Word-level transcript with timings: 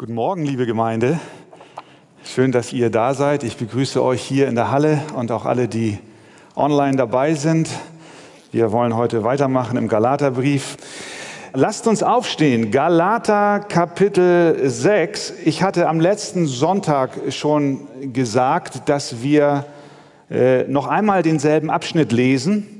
Guten 0.00 0.14
Morgen, 0.14 0.46
liebe 0.46 0.64
Gemeinde. 0.64 1.20
Schön, 2.24 2.52
dass 2.52 2.72
ihr 2.72 2.88
da 2.88 3.12
seid. 3.12 3.44
Ich 3.44 3.58
begrüße 3.58 4.02
euch 4.02 4.22
hier 4.22 4.48
in 4.48 4.54
der 4.54 4.70
Halle 4.70 5.02
und 5.14 5.30
auch 5.30 5.44
alle, 5.44 5.68
die 5.68 5.98
online 6.56 6.96
dabei 6.96 7.34
sind. 7.34 7.68
Wir 8.50 8.72
wollen 8.72 8.96
heute 8.96 9.24
weitermachen 9.24 9.76
im 9.76 9.88
Galaterbrief. 9.88 10.78
Lasst 11.52 11.86
uns 11.86 12.02
aufstehen. 12.02 12.70
Galater 12.70 13.60
Kapitel 13.60 14.70
6. 14.70 15.34
Ich 15.44 15.62
hatte 15.62 15.86
am 15.86 16.00
letzten 16.00 16.46
Sonntag 16.46 17.10
schon 17.28 17.86
gesagt, 18.14 18.88
dass 18.88 19.22
wir 19.22 19.66
äh, 20.30 20.62
noch 20.62 20.86
einmal 20.86 21.22
denselben 21.22 21.68
Abschnitt 21.68 22.10
lesen 22.10 22.79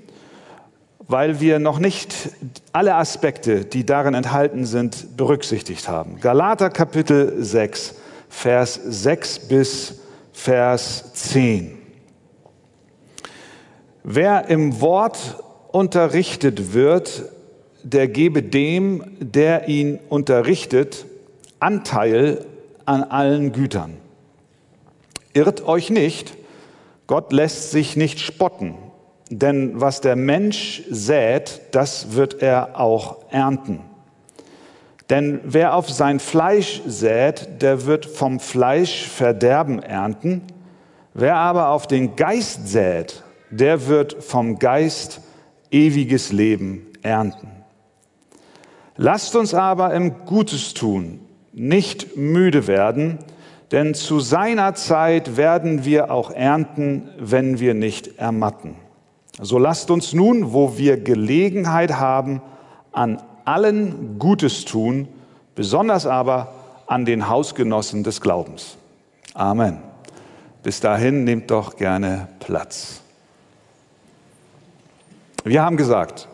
weil 1.10 1.40
wir 1.40 1.58
noch 1.58 1.80
nicht 1.80 2.30
alle 2.72 2.94
Aspekte, 2.94 3.64
die 3.64 3.84
darin 3.84 4.14
enthalten 4.14 4.64
sind, 4.64 5.16
berücksichtigt 5.16 5.88
haben. 5.88 6.20
Galater 6.20 6.70
Kapitel 6.70 7.42
6, 7.42 7.96
Vers 8.28 8.80
6 8.84 9.48
bis 9.48 10.00
Vers 10.32 11.12
10. 11.14 11.76
Wer 14.04 14.48
im 14.48 14.80
Wort 14.80 15.42
unterrichtet 15.72 16.74
wird, 16.74 17.24
der 17.82 18.06
gebe 18.06 18.44
dem, 18.44 19.02
der 19.18 19.68
ihn 19.68 19.98
unterrichtet, 20.08 21.06
Anteil 21.58 22.46
an 22.84 23.02
allen 23.02 23.50
Gütern. 23.50 23.96
Irrt 25.32 25.66
euch 25.66 25.90
nicht, 25.90 26.34
Gott 27.08 27.32
lässt 27.32 27.72
sich 27.72 27.96
nicht 27.96 28.20
spotten. 28.20 28.74
Denn 29.30 29.80
was 29.80 30.00
der 30.00 30.16
Mensch 30.16 30.82
sät, 30.90 31.60
das 31.70 32.14
wird 32.14 32.42
er 32.42 32.80
auch 32.80 33.18
ernten. 33.30 33.80
Denn 35.08 35.40
wer 35.44 35.74
auf 35.74 35.88
sein 35.88 36.18
Fleisch 36.18 36.82
sät, 36.84 37.62
der 37.62 37.86
wird 37.86 38.06
vom 38.06 38.40
Fleisch 38.40 39.06
Verderben 39.06 39.80
ernten. 39.80 40.42
Wer 41.14 41.36
aber 41.36 41.68
auf 41.68 41.86
den 41.86 42.16
Geist 42.16 42.68
sät, 42.68 43.22
der 43.50 43.86
wird 43.86 44.22
vom 44.22 44.58
Geist 44.58 45.20
ewiges 45.70 46.32
Leben 46.32 46.86
ernten. 47.02 47.48
Lasst 48.96 49.34
uns 49.36 49.54
aber 49.54 49.94
im 49.94 50.24
Gutes 50.26 50.74
tun, 50.74 51.20
nicht 51.52 52.16
müde 52.16 52.66
werden, 52.66 53.18
denn 53.72 53.94
zu 53.94 54.18
seiner 54.20 54.74
Zeit 54.74 55.36
werden 55.36 55.84
wir 55.84 56.10
auch 56.10 56.32
ernten, 56.32 57.08
wenn 57.18 57.60
wir 57.60 57.74
nicht 57.74 58.18
ermatten. 58.18 58.76
So 59.42 59.58
lasst 59.58 59.90
uns 59.90 60.12
nun, 60.12 60.52
wo 60.52 60.76
wir 60.76 60.98
Gelegenheit 60.98 61.94
haben, 61.94 62.42
an 62.92 63.22
allen 63.44 64.18
Gutes 64.18 64.66
tun, 64.66 65.08
besonders 65.54 66.06
aber 66.06 66.52
an 66.86 67.04
den 67.04 67.28
Hausgenossen 67.28 68.04
des 68.04 68.20
Glaubens. 68.20 68.76
Amen. 69.32 69.78
Bis 70.62 70.80
dahin 70.80 71.24
nehmt 71.24 71.50
doch 71.50 71.76
gerne 71.76 72.28
Platz. 72.40 73.00
Wir 75.44 75.62
haben 75.62 75.78
gesagt, 75.78 76.28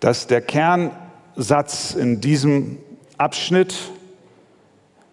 dass 0.00 0.26
der 0.26 0.40
Kernsatz 0.40 1.94
in 1.94 2.20
diesem 2.20 2.78
Abschnitt 3.18 3.74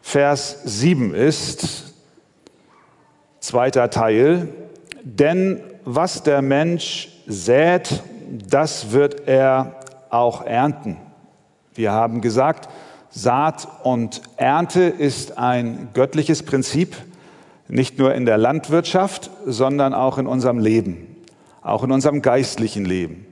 Vers 0.01 0.61
7 0.63 1.13
ist, 1.13 1.93
zweiter 3.39 3.89
Teil, 3.91 4.47
denn 5.03 5.61
was 5.89 6.21
der 6.21 6.41
Mensch 6.41 7.07
sät, 7.27 8.03
das 8.29 8.91
wird 8.91 9.25
er 9.25 9.77
auch 10.09 10.45
ernten. 10.45 10.97
Wir 11.75 11.93
haben 11.93 12.19
gesagt, 12.19 12.67
Saat 13.09 13.69
und 13.83 14.21
Ernte 14.35 14.81
ist 14.81 15.37
ein 15.37 15.87
göttliches 15.93 16.43
Prinzip, 16.43 16.97
nicht 17.69 17.99
nur 17.99 18.13
in 18.13 18.25
der 18.25 18.37
Landwirtschaft, 18.37 19.31
sondern 19.45 19.93
auch 19.93 20.17
in 20.17 20.27
unserem 20.27 20.59
Leben, 20.59 21.15
auch 21.61 21.85
in 21.85 21.91
unserem 21.93 22.21
geistlichen 22.21 22.83
Leben. 22.83 23.25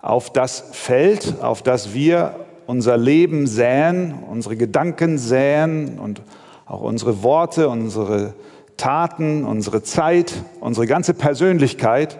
Auf 0.00 0.32
das 0.32 0.64
Feld, 0.70 1.42
auf 1.42 1.62
das 1.62 1.94
wir 1.94 2.36
unser 2.68 2.96
Leben 2.96 3.48
säen, 3.48 4.14
unsere 4.30 4.56
Gedanken 4.56 5.18
säen 5.18 5.98
und 5.98 6.22
auch 6.64 6.82
unsere 6.82 7.24
Worte, 7.24 7.68
unsere 7.68 8.34
Taten, 8.76 9.44
unsere 9.44 9.82
Zeit, 9.82 10.32
unsere 10.60 10.86
ganze 10.86 11.14
Persönlichkeit, 11.14 12.18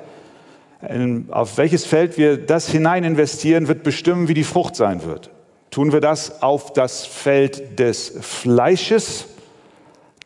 auf 1.30 1.58
welches 1.58 1.84
Feld 1.84 2.18
wir 2.18 2.36
das 2.36 2.68
hinein 2.68 3.04
investieren, 3.04 3.68
wird 3.68 3.82
bestimmen, 3.82 4.28
wie 4.28 4.34
die 4.34 4.44
Frucht 4.44 4.76
sein 4.76 5.04
wird. 5.04 5.30
Tun 5.70 5.92
wir 5.92 6.00
das 6.00 6.42
auf 6.42 6.72
das 6.72 7.06
Feld 7.06 7.78
des 7.78 8.14
Fleisches, 8.20 9.26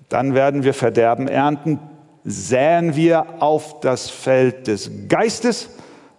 dann 0.09 0.35
werden 0.35 0.65
wir 0.65 0.75
Verderben 0.75 1.29
ernten. 1.29 1.79
Säen 2.25 2.97
wir 2.97 3.41
auf 3.41 3.81
das 3.81 4.11
Feld 4.11 4.67
des 4.67 4.91
Geistes, 5.09 5.71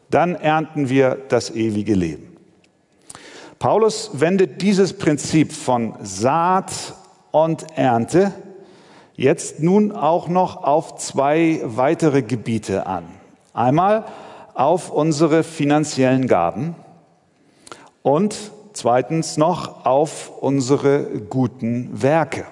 dann 0.10 0.36
ernten 0.36 0.88
wir 0.88 1.18
das 1.28 1.50
ewige 1.54 1.96
Leben. 1.96 2.38
Paulus 3.60 4.12
wendet 4.14 4.62
dieses 4.62 4.94
Prinzip 4.94 5.52
von 5.52 5.96
Saat 6.02 6.72
und 7.32 7.66
Ernte 7.76 8.32
jetzt 9.18 9.60
nun 9.62 9.92
auch 9.92 10.30
noch 10.30 10.64
auf 10.64 10.96
zwei 10.96 11.60
weitere 11.64 12.22
Gebiete 12.22 12.86
an. 12.86 13.04
Einmal 13.54 14.06
auf 14.54 14.92
unsere 14.92 15.44
finanziellen 15.44 16.28
Gaben 16.28 16.76
und 18.04 18.52
zweitens 18.74 19.36
noch 19.38 19.86
auf 19.86 20.32
unsere 20.40 21.04
guten 21.30 22.02
Werke. 22.02 22.46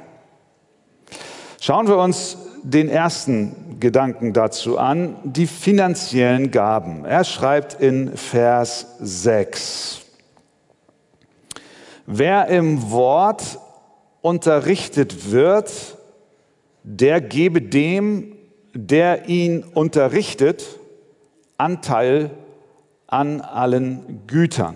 Schauen 1.61 1.87
wir 1.87 1.97
uns 1.97 2.37
den 2.63 2.89
ersten 2.89 3.79
Gedanken 3.79 4.33
dazu 4.33 4.79
an, 4.79 5.17
die 5.23 5.45
finanziellen 5.45 6.49
Gaben. 6.49 7.05
Er 7.05 7.23
schreibt 7.23 7.75
in 7.75 8.17
Vers 8.17 8.87
6. 8.99 10.01
Wer 12.07 12.47
im 12.47 12.89
Wort 12.89 13.59
unterrichtet 14.21 15.31
wird, 15.31 15.95
der 16.85 17.19
gebe 17.19 17.63
dem, 17.63 18.37
der 18.73 19.27
ihn 19.27 19.63
unterrichtet, 19.63 20.79
Anteil 21.57 22.29
an 23.07 23.41
allen 23.41 24.21
Gütern. 24.27 24.75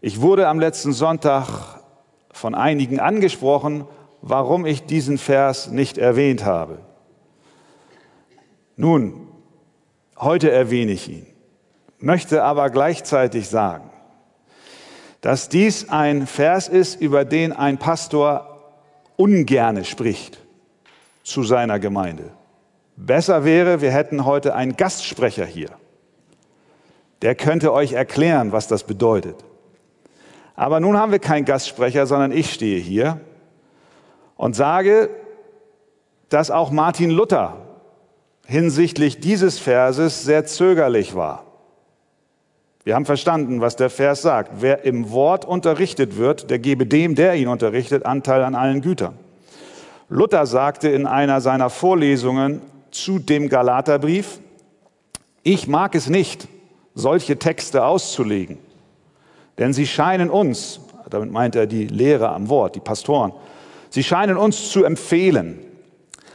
Ich 0.00 0.20
wurde 0.20 0.48
am 0.48 0.58
letzten 0.58 0.92
Sonntag 0.92 1.78
von 2.32 2.54
einigen 2.54 2.98
angesprochen, 2.98 3.86
warum 4.22 4.66
ich 4.66 4.86
diesen 4.86 5.18
Vers 5.18 5.70
nicht 5.70 5.98
erwähnt 5.98 6.44
habe. 6.44 6.80
Nun, 8.76 9.28
heute 10.18 10.50
erwähne 10.50 10.92
ich 10.92 11.08
ihn, 11.08 11.26
möchte 11.98 12.42
aber 12.42 12.70
gleichzeitig 12.70 13.48
sagen, 13.48 13.88
dass 15.20 15.48
dies 15.48 15.90
ein 15.90 16.26
Vers 16.26 16.68
ist, 16.68 17.00
über 17.00 17.24
den 17.24 17.52
ein 17.52 17.78
Pastor 17.78 18.53
ungerne 19.16 19.84
spricht 19.84 20.38
zu 21.22 21.42
seiner 21.42 21.78
Gemeinde. 21.78 22.30
Besser 22.96 23.44
wäre, 23.44 23.80
wir 23.80 23.90
hätten 23.90 24.24
heute 24.24 24.54
einen 24.54 24.76
Gastsprecher 24.76 25.46
hier. 25.46 25.70
Der 27.22 27.34
könnte 27.34 27.72
euch 27.72 27.92
erklären, 27.92 28.52
was 28.52 28.68
das 28.68 28.84
bedeutet. 28.84 29.44
Aber 30.56 30.78
nun 30.78 30.96
haben 30.96 31.10
wir 31.10 31.18
keinen 31.18 31.44
Gastsprecher, 31.44 32.06
sondern 32.06 32.30
ich 32.30 32.52
stehe 32.52 32.78
hier 32.78 33.20
und 34.36 34.54
sage, 34.54 35.10
dass 36.28 36.50
auch 36.50 36.70
Martin 36.70 37.10
Luther 37.10 37.56
hinsichtlich 38.46 39.20
dieses 39.20 39.58
Verses 39.58 40.24
sehr 40.24 40.46
zögerlich 40.46 41.14
war. 41.14 41.53
Wir 42.84 42.94
haben 42.94 43.06
verstanden, 43.06 43.62
was 43.62 43.76
der 43.76 43.88
Vers 43.88 44.20
sagt. 44.20 44.60
Wer 44.60 44.84
im 44.84 45.10
Wort 45.10 45.46
unterrichtet 45.46 46.18
wird, 46.18 46.50
der 46.50 46.58
gebe 46.58 46.86
dem, 46.86 47.14
der 47.14 47.34
ihn 47.34 47.48
unterrichtet, 47.48 48.04
Anteil 48.04 48.44
an 48.44 48.54
allen 48.54 48.82
Gütern. 48.82 49.14
Luther 50.10 50.44
sagte 50.44 50.90
in 50.90 51.06
einer 51.06 51.40
seiner 51.40 51.70
Vorlesungen 51.70 52.60
zu 52.90 53.18
dem 53.18 53.48
Galaterbrief, 53.48 54.38
ich 55.42 55.66
mag 55.66 55.94
es 55.94 56.08
nicht, 56.08 56.46
solche 56.94 57.38
Texte 57.38 57.84
auszulegen, 57.84 58.58
denn 59.58 59.72
sie 59.72 59.86
scheinen 59.86 60.30
uns, 60.30 60.80
damit 61.08 61.32
meint 61.32 61.56
er 61.56 61.66
die 61.66 61.86
Lehrer 61.86 62.32
am 62.32 62.48
Wort, 62.50 62.76
die 62.76 62.80
Pastoren, 62.80 63.32
sie 63.88 64.04
scheinen 64.04 64.36
uns 64.36 64.70
zu 64.70 64.84
empfehlen. 64.84 65.58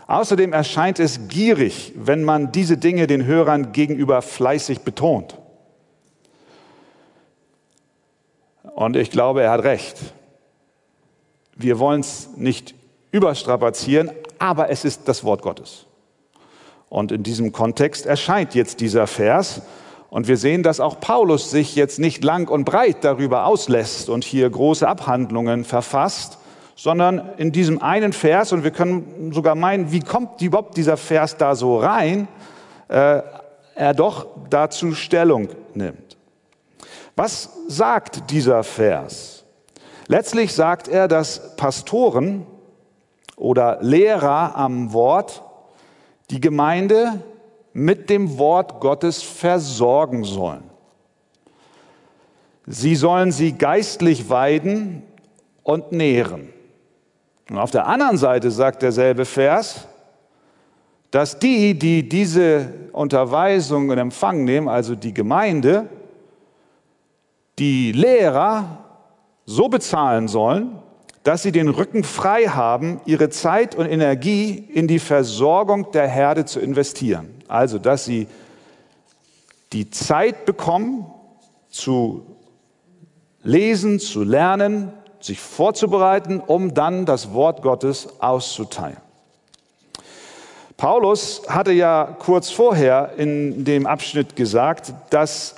Außerdem 0.07 0.51
erscheint 0.51 0.99
es 0.99 1.27
gierig, 1.27 1.93
wenn 1.95 2.23
man 2.23 2.51
diese 2.51 2.77
Dinge 2.77 3.05
den 3.05 3.25
Hörern 3.25 3.71
gegenüber 3.71 4.23
fleißig 4.23 4.79
betont. 4.81 5.38
Und 8.79 8.95
ich 8.95 9.11
glaube, 9.11 9.43
er 9.43 9.51
hat 9.51 9.65
recht. 9.65 9.97
Wir 11.53 11.79
wollen 11.79 11.99
es 11.99 12.29
nicht 12.37 12.75
überstrapazieren, 13.11 14.09
aber 14.37 14.69
es 14.69 14.85
ist 14.85 15.09
das 15.09 15.25
Wort 15.25 15.41
Gottes. 15.41 15.85
Und 16.87 17.11
in 17.11 17.21
diesem 17.21 17.51
Kontext 17.51 18.05
erscheint 18.05 18.55
jetzt 18.55 18.79
dieser 18.79 19.05
Vers 19.05 19.63
Und 20.09 20.29
wir 20.29 20.37
sehen, 20.37 20.63
dass 20.63 20.79
auch 20.79 21.01
Paulus 21.01 21.51
sich 21.51 21.75
jetzt 21.75 21.99
nicht 21.99 22.23
lang 22.23 22.47
und 22.47 22.63
breit 22.63 23.03
darüber 23.03 23.47
auslässt 23.47 24.07
und 24.07 24.23
hier 24.23 24.49
große 24.49 24.87
Abhandlungen 24.87 25.65
verfasst, 25.65 26.37
sondern 26.77 27.31
in 27.35 27.51
diesem 27.51 27.81
einen 27.81 28.13
Vers, 28.13 28.53
und 28.53 28.63
wir 28.63 28.71
können 28.71 29.33
sogar 29.33 29.55
meinen, 29.55 29.91
wie 29.91 29.99
kommt 29.99 30.41
überhaupt 30.41 30.77
dieser 30.77 30.95
Vers 30.95 31.35
da 31.35 31.53
so 31.53 31.77
rein, 31.79 32.29
äh, 32.87 33.21
er 33.75 33.93
doch 33.93 34.25
dazu 34.49 34.93
Stellung 34.93 35.49
nimmt. 35.73 36.15
Was 37.19 37.49
sagt 37.67 38.31
dieser 38.31 38.63
Vers? 38.63 39.43
Letztlich 40.07 40.53
sagt 40.53 40.87
er, 40.87 41.09
dass 41.09 41.57
Pastoren 41.57 42.47
oder 43.35 43.79
Lehrer 43.81 44.55
am 44.55 44.93
Wort 44.93 45.43
die 46.29 46.39
Gemeinde 46.39 47.21
mit 47.73 48.09
dem 48.09 48.37
Wort 48.37 48.79
Gottes 48.79 49.21
versorgen 49.21 50.23
sollen. 50.23 50.63
Sie 52.65 52.95
sollen 52.95 53.33
sie 53.33 53.51
geistlich 53.51 54.29
weiden 54.29 55.03
und 55.63 55.91
nähren. 55.91 56.53
Und 57.49 57.57
auf 57.57 57.71
der 57.71 57.87
anderen 57.87 58.15
Seite 58.15 58.49
sagt 58.49 58.81
derselbe 58.81 59.25
Vers, 59.25 59.89
dass 61.11 61.37
die, 61.37 61.77
die 61.77 62.07
diese 62.07 62.71
Unterweisung 62.93 63.91
in 63.91 63.97
Empfang 63.97 64.45
nehmen, 64.45 64.69
also 64.69 64.95
die 64.95 65.13
Gemeinde, 65.13 65.89
die 67.59 67.91
Lehrer 67.91 68.85
so 69.45 69.67
bezahlen 69.67 70.27
sollen, 70.27 70.79
dass 71.23 71.43
sie 71.43 71.51
den 71.51 71.67
Rücken 71.69 72.03
frei 72.03 72.45
haben, 72.45 73.01
ihre 73.05 73.29
Zeit 73.29 73.75
und 73.75 73.85
Energie 73.85 74.51
in 74.73 74.87
die 74.87 74.99
Versorgung 74.99 75.91
der 75.91 76.07
Herde 76.07 76.45
zu 76.45 76.59
investieren. 76.59 77.29
Also, 77.47 77.77
dass 77.77 78.05
sie 78.05 78.27
die 79.73 79.89
Zeit 79.89 80.45
bekommen, 80.45 81.05
zu 81.69 82.25
lesen, 83.43 83.99
zu 83.99 84.23
lernen, 84.23 84.91
sich 85.19 85.39
vorzubereiten, 85.39 86.39
um 86.39 86.73
dann 86.73 87.05
das 87.05 87.33
Wort 87.33 87.61
Gottes 87.61 88.07
auszuteilen. 88.19 88.97
Paulus 90.77 91.41
hatte 91.49 91.73
ja 91.73 92.15
kurz 92.19 92.49
vorher 92.49 93.11
in 93.17 93.65
dem 93.65 93.85
Abschnitt 93.85 94.37
gesagt, 94.37 94.93
dass 95.09 95.55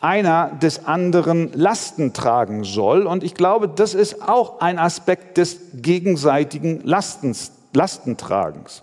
einer 0.00 0.52
des 0.62 0.86
anderen 0.86 1.52
Lasten 1.52 2.12
tragen 2.12 2.64
soll. 2.64 3.06
Und 3.06 3.22
ich 3.22 3.34
glaube, 3.34 3.68
das 3.68 3.94
ist 3.94 4.28
auch 4.28 4.60
ein 4.60 4.78
Aspekt 4.78 5.36
des 5.36 5.58
gegenseitigen 5.74 6.80
Lastens, 6.84 7.52
Lastentragens. 7.72 8.82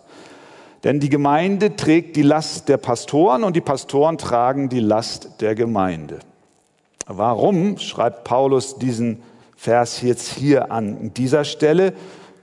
Denn 0.83 0.99
die 0.99 1.09
Gemeinde 1.09 1.75
trägt 1.75 2.15
die 2.15 2.21
Last 2.21 2.69
der 2.69 2.77
Pastoren 2.77 3.43
und 3.43 3.55
die 3.55 3.61
Pastoren 3.61 4.17
tragen 4.17 4.69
die 4.69 4.79
Last 4.79 5.41
der 5.41 5.55
Gemeinde. 5.55 6.19
Warum 7.07 7.77
schreibt 7.77 8.23
Paulus 8.23 8.77
diesen 8.77 9.23
Vers 9.55 10.01
jetzt 10.01 10.33
hier 10.33 10.71
an 10.71 11.13
dieser 11.13 11.43
Stelle? 11.43 11.93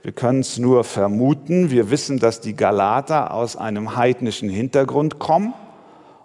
Wir 0.03 0.11
können 0.11 0.41
es 0.41 0.57
nur 0.57 0.83
vermuten. 0.83 1.71
Wir 1.71 1.89
wissen, 1.89 2.19
dass 2.19 2.41
die 2.41 2.55
Galater 2.55 3.33
aus 3.33 3.55
einem 3.55 3.95
heidnischen 3.95 4.49
Hintergrund 4.49 5.17
kommen 5.17 5.53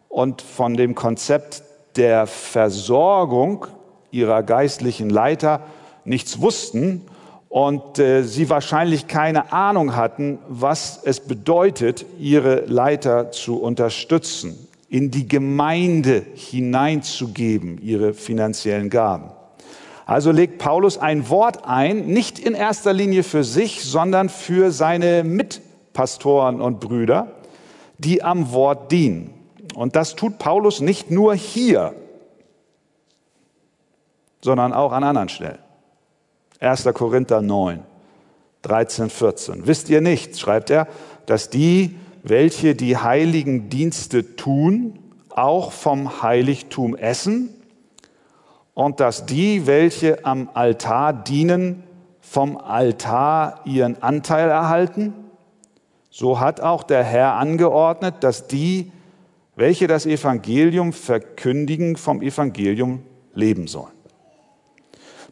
und 0.09 0.43
von 0.43 0.75
dem 0.75 0.95
Konzept 0.95 1.63
der 1.97 2.27
Versorgung 2.27 3.67
ihrer 4.11 4.43
geistlichen 4.43 5.11
Leiter 5.11 5.63
nichts 6.05 6.41
wussten 6.41 7.03
und 7.49 7.99
äh, 7.99 8.23
sie 8.23 8.49
wahrscheinlich 8.49 9.09
keine 9.09 9.53
Ahnung 9.53 9.97
hatten, 9.97 10.39
was 10.49 11.01
es 11.05 11.21
bedeutet, 11.21 12.07
ihre 12.19 12.61
Leiter 12.67 13.33
zu 13.33 13.61
unterstützen, 13.61 14.69
in 14.89 15.11
die 15.11 15.27
Gemeinde 15.27 16.25
hineinzugeben, 16.35 17.79
ihre 17.83 18.15
finanziellen 18.15 18.89
Gaben. 18.89 19.31
Also 20.07 20.33
legt 20.33 20.59
Paulus 20.59 20.99
ein 20.99 21.29
Wort 21.29 21.65
ein, 21.67 22.07
nicht 22.07 22.39
in 22.39 22.55
erster 22.55 22.93
Linie 22.93 23.23
für 23.23 23.45
sich, 23.45 23.85
sondern 23.85 24.29
für 24.29 24.73
seine 24.73 25.23
Mitpastoren 25.23 26.61
und 26.61 26.81
Brüder, 26.81 27.33
die 27.99 28.23
am 28.23 28.53
Wort 28.53 28.91
dienen. 28.91 29.35
Und 29.75 29.97
das 29.97 30.17
tut 30.17 30.39
Paulus 30.39 30.81
nicht 30.81 31.11
nur 31.11 31.35
hier, 31.35 31.95
sondern 34.41 34.73
auch 34.73 34.93
an 34.93 35.05
anderen 35.05 35.29
Stellen. 35.29 35.59
1. 36.61 36.85
Korinther 36.95 37.41
9, 37.41 37.83
13, 38.63 39.11
14. 39.11 39.67
Wisst 39.67 39.89
ihr 39.89 40.01
nicht, 40.01 40.39
schreibt 40.39 40.71
er, 40.71 40.89
dass 41.27 41.51
die, 41.51 41.97
welche 42.23 42.75
die 42.75 42.97
heiligen 42.97 43.71
Dienste 43.71 44.37
tun, 44.37 44.99
auch 45.31 45.73
vom 45.73 46.23
Heiligtum 46.23 46.97
essen 46.97 47.51
und 48.75 49.01
dass 49.01 49.27
die, 49.27 49.67
welche 49.67 50.25
am 50.25 50.51
Altar 50.55 51.13
dienen, 51.13 51.85
vom 52.21 52.57
Altar 52.59 53.61
ihren 53.65 54.03
Anteil 54.03 54.49
erhalten? 54.49 55.15
So 56.11 56.41
hat 56.41 56.61
auch 56.61 56.83
der 56.83 57.05
Herr 57.05 57.35
angeordnet, 57.35 58.17
dass 58.21 58.49
die, 58.49 58.93
welche 59.61 59.87
das 59.87 60.07
Evangelium 60.07 60.95
verkündigen, 60.95 61.97
vom 61.97 62.23
Evangelium 62.23 63.03
leben 63.35 63.67
sollen. 63.67 63.93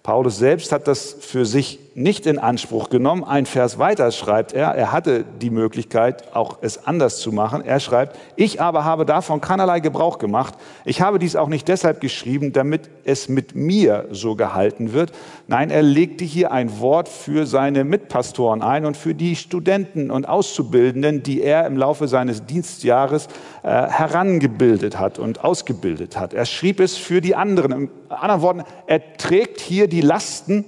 Paulus 0.02 0.36
selbst 0.36 0.70
hat 0.70 0.86
das 0.86 1.16
für 1.18 1.46
sich 1.46 1.78
nicht 1.98 2.26
in 2.26 2.38
Anspruch 2.38 2.88
genommen. 2.88 3.24
Ein 3.24 3.44
Vers 3.44 3.78
weiter 3.78 4.10
schreibt 4.12 4.52
er, 4.52 4.68
er 4.68 4.92
hatte 4.92 5.24
die 5.24 5.50
Möglichkeit, 5.50 6.34
auch 6.34 6.58
es 6.60 6.86
anders 6.86 7.18
zu 7.18 7.32
machen. 7.32 7.64
Er 7.64 7.80
schreibt, 7.80 8.16
ich 8.36 8.60
aber 8.60 8.84
habe 8.84 9.04
davon 9.04 9.40
keinerlei 9.40 9.80
Gebrauch 9.80 10.18
gemacht. 10.18 10.54
Ich 10.84 11.00
habe 11.00 11.18
dies 11.18 11.36
auch 11.36 11.48
nicht 11.48 11.68
deshalb 11.68 12.00
geschrieben, 12.00 12.52
damit 12.52 12.88
es 13.04 13.28
mit 13.28 13.54
mir 13.54 14.06
so 14.10 14.36
gehalten 14.36 14.92
wird. 14.92 15.12
Nein, 15.48 15.70
er 15.70 15.82
legte 15.82 16.24
hier 16.24 16.52
ein 16.52 16.80
Wort 16.80 17.08
für 17.08 17.46
seine 17.46 17.84
Mitpastoren 17.84 18.62
ein 18.62 18.84
und 18.84 18.96
für 18.96 19.14
die 19.14 19.36
Studenten 19.36 20.10
und 20.10 20.28
Auszubildenden, 20.28 21.22
die 21.22 21.42
er 21.42 21.66
im 21.66 21.76
Laufe 21.76 22.08
seines 22.08 22.46
Dienstjahres 22.46 23.26
äh, 23.62 23.68
herangebildet 23.68 24.98
hat 24.98 25.18
und 25.18 25.44
ausgebildet 25.44 26.18
hat. 26.18 26.32
Er 26.32 26.46
schrieb 26.46 26.80
es 26.80 26.96
für 26.96 27.20
die 27.20 27.34
anderen. 27.34 27.72
In 27.72 27.90
anderen 28.08 28.42
Worten, 28.42 28.64
er 28.86 29.16
trägt 29.16 29.60
hier 29.60 29.88
die 29.88 30.00
Lasten 30.00 30.64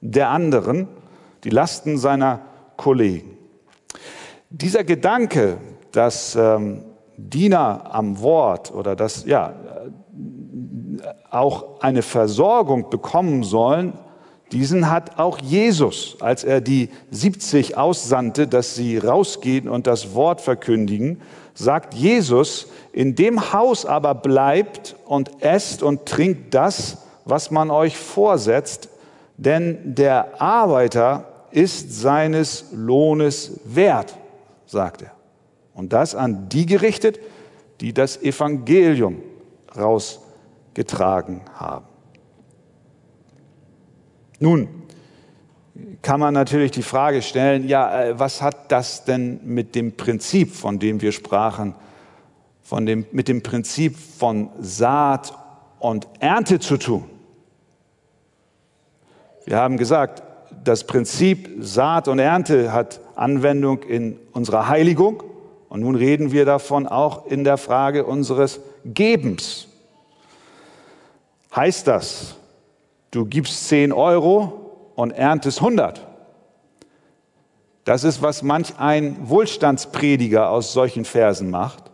der 0.00 0.30
anderen, 0.30 0.88
die 1.44 1.50
Lasten 1.50 1.98
seiner 1.98 2.40
Kollegen. 2.76 3.36
Dieser 4.50 4.84
Gedanke, 4.84 5.58
dass 5.92 6.36
ähm, 6.36 6.84
Diener 7.16 7.94
am 7.94 8.20
Wort 8.20 8.72
oder 8.72 8.94
dass 8.94 9.24
ja 9.26 9.54
auch 11.30 11.80
eine 11.80 12.02
Versorgung 12.02 12.90
bekommen 12.90 13.42
sollen, 13.42 13.92
diesen 14.52 14.90
hat 14.90 15.18
auch 15.18 15.38
Jesus, 15.38 16.16
als 16.20 16.42
er 16.42 16.62
die 16.62 16.88
70 17.10 17.76
aussandte, 17.76 18.46
dass 18.46 18.74
sie 18.74 18.96
rausgehen 18.96 19.68
und 19.68 19.86
das 19.86 20.14
Wort 20.14 20.40
verkündigen, 20.40 21.20
sagt 21.52 21.92
Jesus, 21.92 22.68
in 22.92 23.14
dem 23.14 23.52
Haus 23.52 23.84
aber 23.84 24.14
bleibt 24.14 24.96
und 25.04 25.42
esst 25.42 25.82
und 25.82 26.06
trinkt 26.06 26.54
das, 26.54 26.98
was 27.26 27.50
man 27.50 27.70
euch 27.70 27.98
vorsetzt, 27.98 28.88
denn 29.38 29.94
der 29.94 30.42
Arbeiter 30.42 31.46
ist 31.52 32.00
seines 32.00 32.66
Lohnes 32.72 33.60
wert, 33.64 34.14
sagt 34.66 35.02
er. 35.02 35.12
Und 35.72 35.92
das 35.92 36.14
an 36.14 36.48
die 36.48 36.66
gerichtet, 36.66 37.20
die 37.80 37.94
das 37.94 38.20
Evangelium 38.20 39.22
rausgetragen 39.76 41.40
haben. 41.54 41.86
Nun 44.40 44.68
kann 46.02 46.18
man 46.18 46.34
natürlich 46.34 46.72
die 46.72 46.82
Frage 46.82 47.22
stellen, 47.22 47.68
ja, 47.68 48.02
äh, 48.02 48.18
was 48.18 48.42
hat 48.42 48.72
das 48.72 49.04
denn 49.04 49.40
mit 49.44 49.76
dem 49.76 49.96
Prinzip, 49.96 50.52
von 50.54 50.80
dem 50.80 51.00
wir 51.00 51.12
sprachen, 51.12 51.76
von 52.62 52.86
dem, 52.86 53.06
mit 53.12 53.28
dem 53.28 53.42
Prinzip 53.42 53.96
von 53.96 54.50
Saat 54.58 55.32
und 55.78 56.08
Ernte 56.18 56.58
zu 56.58 56.76
tun? 56.76 57.04
Wir 59.48 59.56
haben 59.56 59.78
gesagt, 59.78 60.22
das 60.62 60.84
Prinzip 60.84 61.48
Saat 61.60 62.06
und 62.06 62.18
Ernte 62.18 62.70
hat 62.70 63.00
Anwendung 63.14 63.82
in 63.82 64.18
unserer 64.32 64.68
Heiligung 64.68 65.22
und 65.70 65.80
nun 65.80 65.94
reden 65.94 66.32
wir 66.32 66.44
davon 66.44 66.86
auch 66.86 67.24
in 67.24 67.44
der 67.44 67.56
Frage 67.56 68.04
unseres 68.04 68.60
Gebens. 68.84 69.68
Heißt 71.56 71.86
das, 71.86 72.34
du 73.10 73.24
gibst 73.24 73.68
10 73.68 73.90
Euro 73.90 74.90
und 74.96 75.12
erntest 75.12 75.60
100? 75.60 76.06
Das 77.86 78.04
ist, 78.04 78.20
was 78.20 78.42
manch 78.42 78.78
ein 78.78 79.16
Wohlstandsprediger 79.30 80.50
aus 80.50 80.74
solchen 80.74 81.06
Versen 81.06 81.48
macht. 81.48 81.84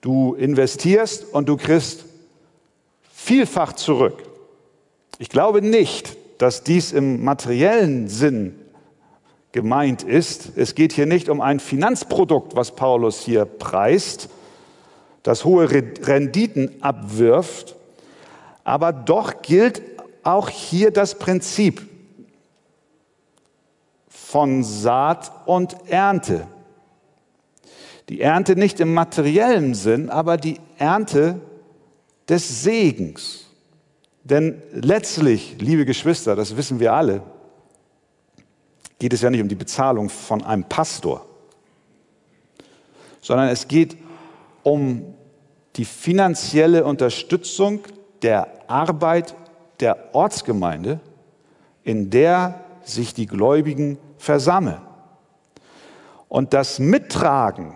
Du 0.00 0.32
investierst 0.36 1.34
und 1.34 1.50
du 1.50 1.58
kriegst 1.58 2.06
vielfach 3.12 3.74
zurück. 3.74 4.22
Ich 5.18 5.28
glaube 5.28 5.60
nicht, 5.60 6.16
dass 6.42 6.64
dies 6.64 6.90
im 6.90 7.22
materiellen 7.22 8.08
Sinn 8.08 8.58
gemeint 9.52 10.02
ist. 10.02 10.50
Es 10.56 10.74
geht 10.74 10.92
hier 10.92 11.06
nicht 11.06 11.28
um 11.28 11.40
ein 11.40 11.60
Finanzprodukt, 11.60 12.56
was 12.56 12.74
Paulus 12.74 13.20
hier 13.20 13.44
preist. 13.44 14.28
das 15.22 15.44
hohe 15.44 15.70
Renditen 15.70 16.82
abwirft, 16.82 17.76
aber 18.64 18.92
doch 18.92 19.40
gilt 19.42 19.82
auch 20.24 20.48
hier 20.48 20.90
das 20.90 21.16
Prinzip 21.16 21.86
von 24.08 24.64
Saat 24.64 25.30
und 25.46 25.76
Ernte. 25.88 26.48
Die 28.08 28.20
Ernte 28.20 28.56
nicht 28.56 28.80
im 28.80 28.94
materiellen 28.94 29.74
Sinn, 29.74 30.10
aber 30.10 30.38
die 30.38 30.58
Ernte 30.76 31.40
des 32.28 32.64
Segens. 32.64 33.41
Denn 34.24 34.62
letztlich, 34.72 35.56
liebe 35.58 35.84
Geschwister, 35.84 36.36
das 36.36 36.56
wissen 36.56 36.78
wir 36.78 36.92
alle, 36.92 37.22
geht 38.98 39.12
es 39.12 39.22
ja 39.22 39.30
nicht 39.30 39.42
um 39.42 39.48
die 39.48 39.56
Bezahlung 39.56 40.08
von 40.08 40.44
einem 40.44 40.64
Pastor, 40.64 41.26
sondern 43.20 43.48
es 43.48 43.66
geht 43.66 43.96
um 44.62 45.14
die 45.76 45.84
finanzielle 45.84 46.84
Unterstützung 46.84 47.80
der 48.22 48.48
Arbeit 48.70 49.34
der 49.80 50.14
Ortsgemeinde, 50.14 51.00
in 51.82 52.10
der 52.10 52.60
sich 52.84 53.14
die 53.14 53.26
Gläubigen 53.26 53.98
versammeln. 54.18 54.80
Und 56.28 56.52
das 56.54 56.78
Mittragen 56.78 57.74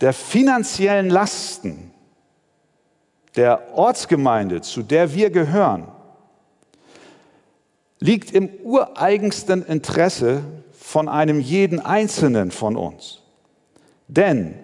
der 0.00 0.12
finanziellen 0.12 1.10
Lasten 1.10 1.91
der 3.36 3.76
Ortsgemeinde, 3.76 4.60
zu 4.60 4.82
der 4.82 5.14
wir 5.14 5.30
gehören, 5.30 5.88
liegt 7.98 8.32
im 8.32 8.48
ureigensten 8.64 9.64
Interesse 9.64 10.42
von 10.78 11.08
einem 11.08 11.40
jeden 11.40 11.80
Einzelnen 11.80 12.50
von 12.50 12.76
uns. 12.76 13.20
Denn 14.08 14.54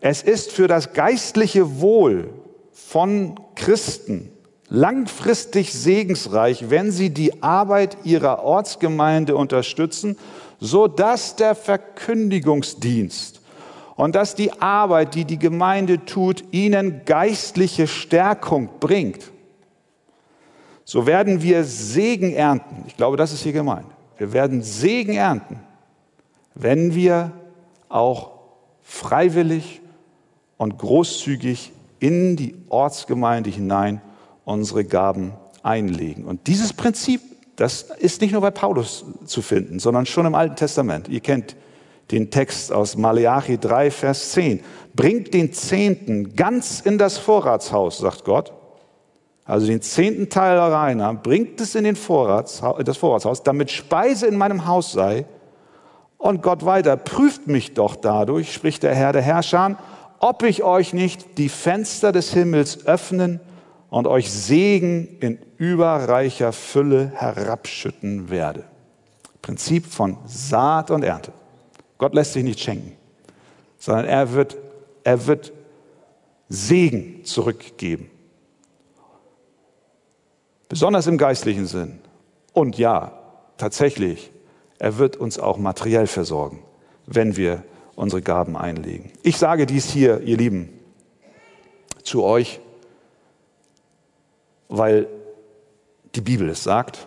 es 0.00 0.22
ist 0.22 0.52
für 0.52 0.68
das 0.68 0.92
geistliche 0.92 1.80
Wohl 1.80 2.30
von 2.72 3.38
Christen 3.54 4.30
langfristig 4.68 5.72
segensreich, 5.72 6.70
wenn 6.70 6.90
sie 6.90 7.10
die 7.10 7.42
Arbeit 7.42 7.96
ihrer 8.04 8.42
Ortsgemeinde 8.44 9.34
unterstützen, 9.34 10.18
so 10.60 10.88
dass 10.88 11.36
der 11.36 11.54
Verkündigungsdienst 11.54 13.37
und 13.98 14.14
dass 14.14 14.36
die 14.36 14.52
Arbeit, 14.62 15.16
die 15.16 15.24
die 15.24 15.40
Gemeinde 15.40 16.04
tut, 16.04 16.44
ihnen 16.52 17.02
geistliche 17.04 17.88
Stärkung 17.88 18.68
bringt. 18.78 19.32
So 20.84 21.04
werden 21.04 21.42
wir 21.42 21.64
Segen 21.64 22.32
ernten. 22.32 22.84
Ich 22.86 22.96
glaube, 22.96 23.16
das 23.16 23.32
ist 23.32 23.42
hier 23.42 23.52
gemeint. 23.52 23.88
Wir 24.16 24.32
werden 24.32 24.62
Segen 24.62 25.14
ernten, 25.14 25.58
wenn 26.54 26.94
wir 26.94 27.32
auch 27.88 28.30
freiwillig 28.82 29.80
und 30.58 30.78
großzügig 30.78 31.72
in 31.98 32.36
die 32.36 32.54
Ortsgemeinde 32.68 33.50
hinein 33.50 34.00
unsere 34.44 34.84
Gaben 34.84 35.32
einlegen. 35.64 36.24
Und 36.24 36.46
dieses 36.46 36.72
Prinzip, 36.72 37.20
das 37.56 37.82
ist 37.98 38.20
nicht 38.20 38.30
nur 38.30 38.42
bei 38.42 38.52
Paulus 38.52 39.04
zu 39.24 39.42
finden, 39.42 39.80
sondern 39.80 40.06
schon 40.06 40.24
im 40.24 40.36
Alten 40.36 40.54
Testament. 40.54 41.08
Ihr 41.08 41.20
kennt 41.20 41.56
den 42.10 42.30
Text 42.30 42.72
aus 42.72 42.96
Maleachi 42.96 43.58
3, 43.58 43.90
Vers 43.90 44.32
10. 44.32 44.60
Bringt 44.94 45.34
den 45.34 45.52
Zehnten 45.52 46.34
ganz 46.34 46.80
in 46.80 46.98
das 46.98 47.18
Vorratshaus, 47.18 47.98
sagt 47.98 48.24
Gott. 48.24 48.52
Also 49.44 49.66
den 49.66 49.80
zehnten 49.80 50.28
Teil 50.28 50.58
Reiner, 50.58 51.14
bringt 51.14 51.58
es 51.60 51.74
in 51.74 51.84
den 51.84 51.96
Vorrats, 51.96 52.62
das 52.84 52.98
Vorratshaus, 52.98 53.42
damit 53.42 53.70
Speise 53.70 54.26
in 54.26 54.36
meinem 54.36 54.66
Haus 54.66 54.92
sei. 54.92 55.24
Und 56.18 56.42
Gott 56.42 56.66
weiter, 56.66 56.98
prüft 56.98 57.46
mich 57.46 57.72
doch 57.72 57.96
dadurch, 57.96 58.52
spricht 58.52 58.82
der 58.82 58.94
Herr 58.94 59.12
der 59.12 59.22
Herrscher, 59.22 59.78
ob 60.18 60.42
ich 60.42 60.64
euch 60.64 60.92
nicht 60.92 61.38
die 61.38 61.48
Fenster 61.48 62.12
des 62.12 62.34
Himmels 62.34 62.86
öffnen 62.86 63.40
und 63.88 64.06
euch 64.06 64.30
Segen 64.30 65.16
in 65.20 65.38
überreicher 65.56 66.52
Fülle 66.52 67.12
herabschütten 67.14 68.28
werde. 68.28 68.64
Prinzip 69.40 69.86
von 69.86 70.18
Saat 70.26 70.90
und 70.90 71.04
Ernte. 71.04 71.32
Gott 71.98 72.14
lässt 72.14 72.32
sich 72.32 72.44
nicht 72.44 72.60
schenken, 72.60 72.96
sondern 73.78 74.06
er 74.06 74.32
wird, 74.32 74.56
er 75.04 75.26
wird 75.26 75.52
Segen 76.48 77.24
zurückgeben. 77.24 78.10
Besonders 80.68 81.06
im 81.06 81.18
geistlichen 81.18 81.66
Sinn. 81.66 81.98
Und 82.52 82.78
ja, 82.78 83.12
tatsächlich, 83.56 84.30
er 84.78 84.98
wird 84.98 85.16
uns 85.16 85.38
auch 85.38 85.58
materiell 85.58 86.06
versorgen, 86.06 86.62
wenn 87.06 87.36
wir 87.36 87.64
unsere 87.96 88.22
Gaben 88.22 88.56
einlegen. 88.56 89.12
Ich 89.22 89.38
sage 89.38 89.66
dies 89.66 89.90
hier, 89.90 90.20
ihr 90.20 90.36
Lieben, 90.36 90.72
zu 92.04 92.22
euch, 92.22 92.60
weil 94.68 95.08
die 96.14 96.20
Bibel 96.20 96.48
es 96.48 96.62
sagt. 96.62 97.06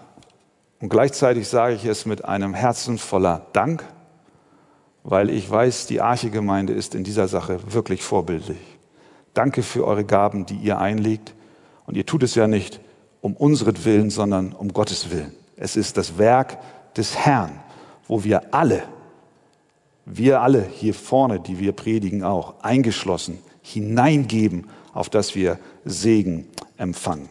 Und 0.79 0.89
gleichzeitig 0.89 1.48
sage 1.48 1.75
ich 1.75 1.86
es 1.86 2.05
mit 2.05 2.25
einem 2.25 2.53
Herzen 2.53 2.98
voller 2.98 3.48
Dank, 3.53 3.83
weil 5.03 5.29
ich 5.29 5.50
weiß, 5.50 5.88
die 5.88 6.01
Archegemeinde 6.01 6.74
ist 6.74 6.96
in 6.96 7.03
dieser 7.03 7.27
Sache 7.27 7.60
wirklich 7.74 8.03
vorbildlich. 8.03 8.60
Danke 9.34 9.63
für 9.63 9.86
eure 9.86 10.03
Gaben, 10.03 10.46
die 10.46 10.55
ihr 10.55 10.77
einlegt. 10.77 11.34
Und 11.86 11.98
ihr 11.98 12.05
tut 12.05 12.24
es 12.24 12.36
ja 12.36 12.48
nicht 12.48 12.79
um 13.22 13.36
unseren 13.36 14.10
sondern 14.10 14.53
um 14.53 14.74
Gottes 14.74 15.12
Willen. 15.12 15.34
Es 15.55 15.75
ist 15.75 15.98
das 15.98 16.17
Werk 16.17 16.58
des 16.96 17.15
Herrn, 17.17 17.60
wo 18.08 18.24
wir 18.24 18.53
alle, 18.53 18.84
wir 20.05 20.41
alle 20.41 20.63
hier 20.63 20.93
vorne, 20.93 21.39
die 21.39 21.60
wir 21.60 21.72
predigen 21.72 22.24
auch, 22.24 22.62
eingeschlossen, 22.62 23.39
hineingeben, 23.62 24.67
auf 24.93 25.10
dass 25.10 25.36
wir 25.36 25.60
Segen 25.86 26.48
empfangen. 26.77 27.29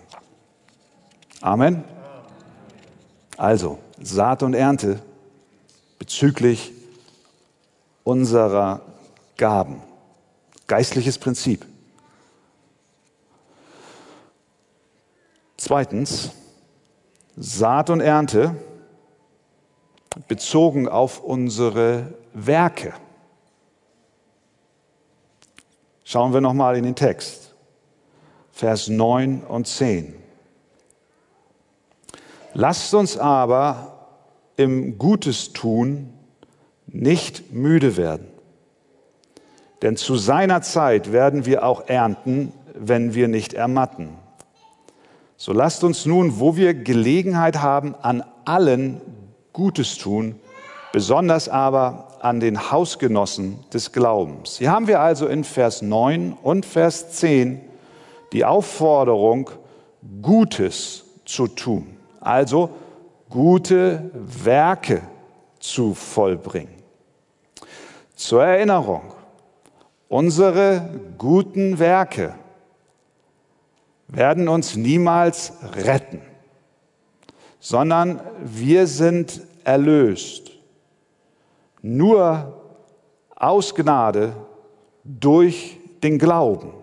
Amen. 1.40 1.84
Also, 3.36 3.78
Saat 4.00 4.42
und 4.42 4.54
Ernte 4.54 5.00
bezüglich 5.98 6.72
unserer 8.04 8.82
Gaben. 9.36 9.82
Geistliches 10.66 11.18
Prinzip. 11.18 11.66
Zweitens, 15.56 16.30
Saat 17.36 17.90
und 17.90 18.00
Ernte 18.00 18.54
bezogen 20.28 20.88
auf 20.88 21.20
unsere 21.20 22.14
Werke. 22.34 22.92
Schauen 26.04 26.32
wir 26.32 26.40
nochmal 26.40 26.76
in 26.76 26.84
den 26.84 26.96
Text. 26.96 27.54
Vers 28.52 28.88
9 28.88 29.42
und 29.42 29.66
10. 29.66 30.14
Lasst 32.52 32.92
uns 32.94 33.16
aber 33.16 34.08
im 34.56 34.98
Gutes 34.98 35.52
tun 35.52 36.12
nicht 36.92 37.52
müde 37.52 37.96
werden. 37.96 38.26
Denn 39.82 39.96
zu 39.96 40.16
seiner 40.16 40.62
Zeit 40.62 41.12
werden 41.12 41.46
wir 41.46 41.64
auch 41.64 41.88
ernten, 41.88 42.52
wenn 42.74 43.14
wir 43.14 43.28
nicht 43.28 43.54
ermatten. 43.54 44.10
So 45.36 45.52
lasst 45.52 45.84
uns 45.84 46.04
nun, 46.04 46.38
wo 46.38 46.56
wir 46.56 46.74
Gelegenheit 46.74 47.62
haben, 47.62 47.94
an 48.02 48.22
allen 48.44 49.00
Gutes 49.52 49.96
tun, 49.96 50.34
besonders 50.92 51.48
aber 51.48 52.18
an 52.20 52.40
den 52.40 52.70
Hausgenossen 52.70 53.58
des 53.72 53.92
Glaubens. 53.92 54.58
Hier 54.58 54.70
haben 54.70 54.86
wir 54.86 55.00
also 55.00 55.26
in 55.26 55.44
Vers 55.44 55.80
9 55.80 56.34
und 56.42 56.66
Vers 56.66 57.12
10 57.12 57.60
die 58.32 58.44
Aufforderung, 58.44 59.50
Gutes 60.20 61.04
zu 61.24 61.46
tun 61.46 61.96
also 62.20 62.70
gute 63.28 64.10
Werke 64.14 65.02
zu 65.58 65.94
vollbringen. 65.94 66.79
Zur 68.20 68.44
Erinnerung, 68.44 69.14
unsere 70.10 70.90
guten 71.16 71.78
Werke 71.78 72.34
werden 74.08 74.46
uns 74.46 74.76
niemals 74.76 75.54
retten, 75.74 76.20
sondern 77.60 78.20
wir 78.44 78.86
sind 78.86 79.40
erlöst. 79.64 80.50
Nur 81.80 82.60
aus 83.36 83.74
Gnade 83.74 84.34
durch 85.02 85.78
den 86.02 86.18
Glauben. 86.18 86.74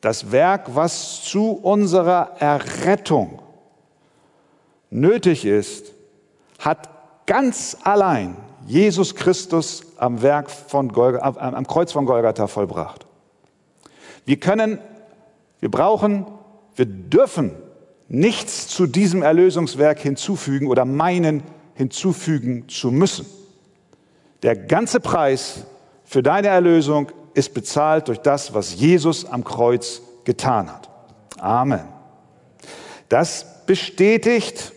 Das 0.00 0.30
Werk, 0.30 0.76
was 0.76 1.24
zu 1.24 1.50
unserer 1.54 2.36
Errettung 2.38 3.42
nötig 4.90 5.44
ist, 5.44 5.92
hat 6.60 6.88
ganz 7.26 7.76
allein 7.82 8.36
Jesus 8.64 9.16
Christus 9.16 9.91
am, 10.02 10.20
Werk 10.20 10.50
von 10.50 10.88
Golgatha, 10.88 11.48
am 11.48 11.66
Kreuz 11.66 11.92
von 11.92 12.06
Golgatha 12.06 12.48
vollbracht. 12.48 13.06
Wir 14.24 14.38
können, 14.38 14.78
wir 15.60 15.70
brauchen, 15.70 16.26
wir 16.74 16.86
dürfen 16.86 17.52
nichts 18.08 18.66
zu 18.66 18.86
diesem 18.86 19.22
Erlösungswerk 19.22 20.00
hinzufügen 20.00 20.66
oder 20.66 20.84
meinen 20.84 21.44
hinzufügen 21.74 22.68
zu 22.68 22.90
müssen. 22.90 23.26
Der 24.42 24.56
ganze 24.56 24.98
Preis 24.98 25.66
für 26.04 26.22
deine 26.22 26.48
Erlösung 26.48 27.12
ist 27.34 27.54
bezahlt 27.54 28.08
durch 28.08 28.18
das, 28.18 28.54
was 28.54 28.74
Jesus 28.74 29.24
am 29.24 29.44
Kreuz 29.44 30.02
getan 30.24 30.68
hat. 30.70 30.90
Amen. 31.38 31.84
Das 33.08 33.64
bestätigt 33.66 34.72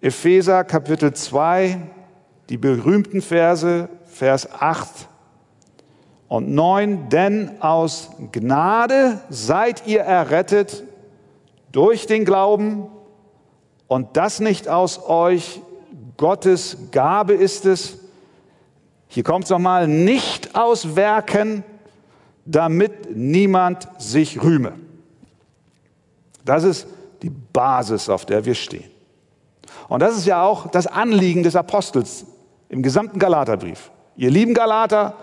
Epheser 0.00 0.64
Kapitel 0.64 1.12
2, 1.12 1.78
die 2.50 2.58
berühmten 2.58 3.22
Verse, 3.22 3.88
Vers 4.06 4.52
8 4.52 5.08
und 6.28 6.50
9. 6.50 7.08
Denn 7.08 7.62
aus 7.62 8.10
Gnade 8.32 9.20
seid 9.30 9.86
ihr 9.86 10.00
errettet 10.00 10.82
durch 11.70 12.06
den 12.06 12.24
Glauben 12.24 12.88
und 13.86 14.16
das 14.16 14.40
nicht 14.40 14.68
aus 14.68 15.04
euch, 15.06 15.60
Gottes 16.16 16.76
Gabe 16.90 17.34
ist 17.34 17.64
es. 17.64 17.98
Hier 19.06 19.22
kommt 19.22 19.44
es 19.44 19.50
nochmal, 19.50 19.86
nicht 19.86 20.54
aus 20.54 20.96
Werken, 20.96 21.64
damit 22.44 23.16
niemand 23.16 23.88
sich 23.98 24.42
rühme. 24.42 24.72
Das 26.44 26.64
ist 26.64 26.88
die 27.22 27.30
Basis, 27.30 28.08
auf 28.08 28.26
der 28.26 28.44
wir 28.44 28.54
stehen. 28.54 28.90
Und 29.88 30.00
das 30.00 30.16
ist 30.16 30.26
ja 30.26 30.42
auch 30.42 30.66
das 30.68 30.86
Anliegen 30.86 31.42
des 31.42 31.54
Apostels 31.54 32.26
im 32.70 32.82
gesamten 32.82 33.18
Galaterbrief. 33.18 33.90
Ihr 34.16 34.30
lieben 34.30 34.54
Galater, 34.54 35.14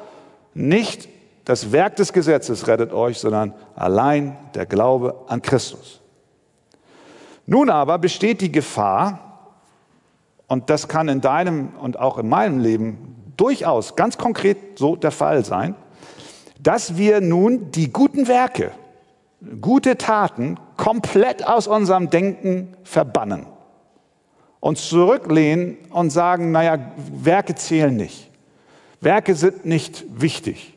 nicht 0.53 1.09
das 1.45 1.71
Werk 1.71 1.95
des 1.95 2.13
Gesetzes 2.13 2.67
rettet 2.67 2.91
euch, 2.91 3.19
sondern 3.19 3.53
allein 3.75 4.37
der 4.53 4.65
Glaube 4.65 5.15
an 5.27 5.41
Christus. 5.41 6.01
Nun 7.45 7.69
aber 7.69 7.97
besteht 7.97 8.41
die 8.41 8.51
Gefahr, 8.51 9.23
und 10.47 10.69
das 10.69 10.87
kann 10.87 11.09
in 11.09 11.21
deinem 11.21 11.69
und 11.81 11.99
auch 11.99 12.17
in 12.17 12.29
meinem 12.29 12.59
Leben 12.59 13.33
durchaus 13.37 13.95
ganz 13.95 14.17
konkret 14.17 14.77
so 14.77 14.95
der 14.95 15.11
Fall 15.11 15.43
sein, 15.45 15.75
dass 16.59 16.97
wir 16.97 17.21
nun 17.21 17.71
die 17.71 17.91
guten 17.91 18.27
Werke, 18.27 18.71
gute 19.61 19.97
Taten 19.97 20.57
komplett 20.75 21.47
aus 21.47 21.67
unserem 21.67 22.09
Denken 22.09 22.75
verbannen, 22.83 23.45
uns 24.59 24.89
zurücklehnen 24.89 25.77
und 25.91 26.09
sagen, 26.09 26.51
naja, 26.51 26.91
Werke 27.11 27.55
zählen 27.55 27.95
nicht. 27.95 28.29
Werke 29.01 29.35
sind 29.35 29.65
nicht 29.65 30.03
wichtig. 30.09 30.73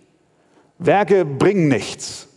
Werke 0.78 1.24
bringen 1.24 1.68
nichts, 1.68 2.28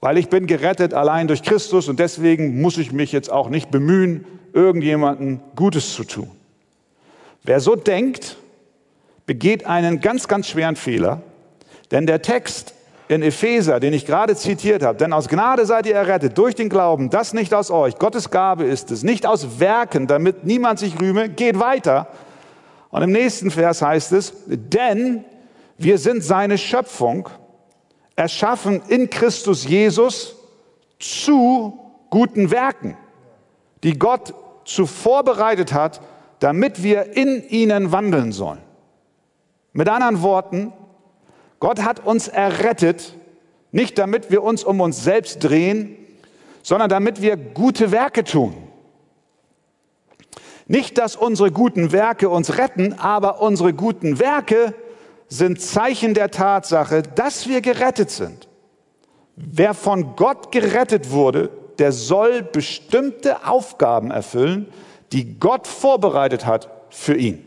weil 0.00 0.18
ich 0.18 0.28
bin 0.28 0.46
gerettet 0.46 0.94
allein 0.94 1.28
durch 1.28 1.42
Christus 1.42 1.88
und 1.88 1.98
deswegen 2.00 2.60
muss 2.60 2.78
ich 2.78 2.92
mich 2.92 3.12
jetzt 3.12 3.30
auch 3.30 3.50
nicht 3.50 3.70
bemühen, 3.70 4.24
irgendjemanden 4.52 5.40
Gutes 5.56 5.94
zu 5.94 6.04
tun. 6.04 6.30
Wer 7.42 7.60
so 7.60 7.76
denkt, 7.76 8.36
begeht 9.26 9.66
einen 9.66 10.00
ganz, 10.00 10.28
ganz 10.28 10.48
schweren 10.48 10.76
Fehler, 10.76 11.22
denn 11.90 12.06
der 12.06 12.22
Text 12.22 12.74
in 13.10 13.22
Epheser, 13.22 13.80
den 13.80 13.92
ich 13.92 14.06
gerade 14.06 14.36
zitiert 14.36 14.84
habe, 14.84 14.96
denn 14.96 15.12
aus 15.12 15.26
Gnade 15.26 15.66
seid 15.66 15.84
ihr 15.86 15.96
errettet 15.96 16.38
durch 16.38 16.54
den 16.54 16.68
Glauben, 16.68 17.10
das 17.10 17.34
nicht 17.34 17.52
aus 17.52 17.72
euch, 17.72 17.98
Gottes 17.98 18.30
Gabe 18.30 18.62
ist 18.62 18.92
es, 18.92 19.02
nicht 19.02 19.26
aus 19.26 19.58
Werken, 19.58 20.06
damit 20.06 20.44
niemand 20.44 20.78
sich 20.78 21.00
rühme, 21.00 21.28
geht 21.28 21.58
weiter. 21.58 22.06
Und 22.90 23.02
im 23.02 23.10
nächsten 23.10 23.50
Vers 23.50 23.82
heißt 23.82 24.12
es, 24.12 24.32
denn 24.46 25.24
wir 25.76 25.98
sind 25.98 26.22
seine 26.22 26.56
Schöpfung, 26.56 27.28
erschaffen 28.14 28.80
in 28.86 29.10
Christus 29.10 29.66
Jesus 29.66 30.36
zu 31.00 31.80
guten 32.10 32.52
Werken, 32.52 32.96
die 33.82 33.98
Gott 33.98 34.34
zuvor 34.64 35.24
bereitet 35.24 35.72
hat, 35.72 36.00
damit 36.38 36.84
wir 36.84 37.16
in 37.16 37.42
ihnen 37.48 37.90
wandeln 37.90 38.30
sollen. 38.30 38.60
Mit 39.72 39.88
anderen 39.88 40.22
Worten, 40.22 40.72
Gott 41.60 41.82
hat 41.82 42.04
uns 42.04 42.26
errettet, 42.26 43.14
nicht 43.70 43.98
damit 43.98 44.30
wir 44.30 44.42
uns 44.42 44.64
um 44.64 44.80
uns 44.80 45.04
selbst 45.04 45.44
drehen, 45.44 45.96
sondern 46.62 46.88
damit 46.88 47.22
wir 47.22 47.36
gute 47.36 47.92
Werke 47.92 48.24
tun. 48.24 48.56
Nicht, 50.66 50.98
dass 50.98 51.16
unsere 51.16 51.50
guten 51.50 51.92
Werke 51.92 52.28
uns 52.28 52.56
retten, 52.56 52.94
aber 52.94 53.40
unsere 53.40 53.74
guten 53.74 54.18
Werke 54.18 54.74
sind 55.28 55.60
Zeichen 55.60 56.14
der 56.14 56.30
Tatsache, 56.30 57.02
dass 57.02 57.48
wir 57.48 57.60
gerettet 57.60 58.10
sind. 58.10 58.48
Wer 59.36 59.74
von 59.74 60.16
Gott 60.16 60.52
gerettet 60.52 61.10
wurde, 61.10 61.50
der 61.78 61.92
soll 61.92 62.42
bestimmte 62.42 63.46
Aufgaben 63.46 64.10
erfüllen, 64.10 64.72
die 65.12 65.38
Gott 65.38 65.66
vorbereitet 65.66 66.46
hat 66.46 66.70
für 66.90 67.16
ihn. 67.16 67.44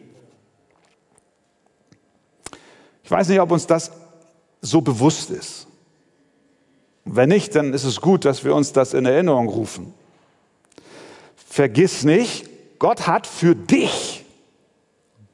Ich 3.03 3.11
weiß 3.11 3.27
nicht, 3.29 3.39
ob 3.39 3.51
uns 3.51 3.67
das 3.67 3.91
so 4.63 4.81
bewusst 4.81 5.29
ist. 5.29 5.67
Wenn 7.05 7.29
nicht, 7.29 7.53
dann 7.55 7.73
ist 7.73 7.83
es 7.83 8.01
gut, 8.01 8.25
dass 8.25 8.43
wir 8.43 8.55
uns 8.55 8.71
das 8.71 8.93
in 8.93 9.05
Erinnerung 9.05 9.49
rufen. 9.49 9.93
Vergiss 11.35 12.03
nicht, 12.03 12.49
Gott 12.79 13.05
hat 13.05 13.27
für 13.27 13.55
dich 13.55 14.25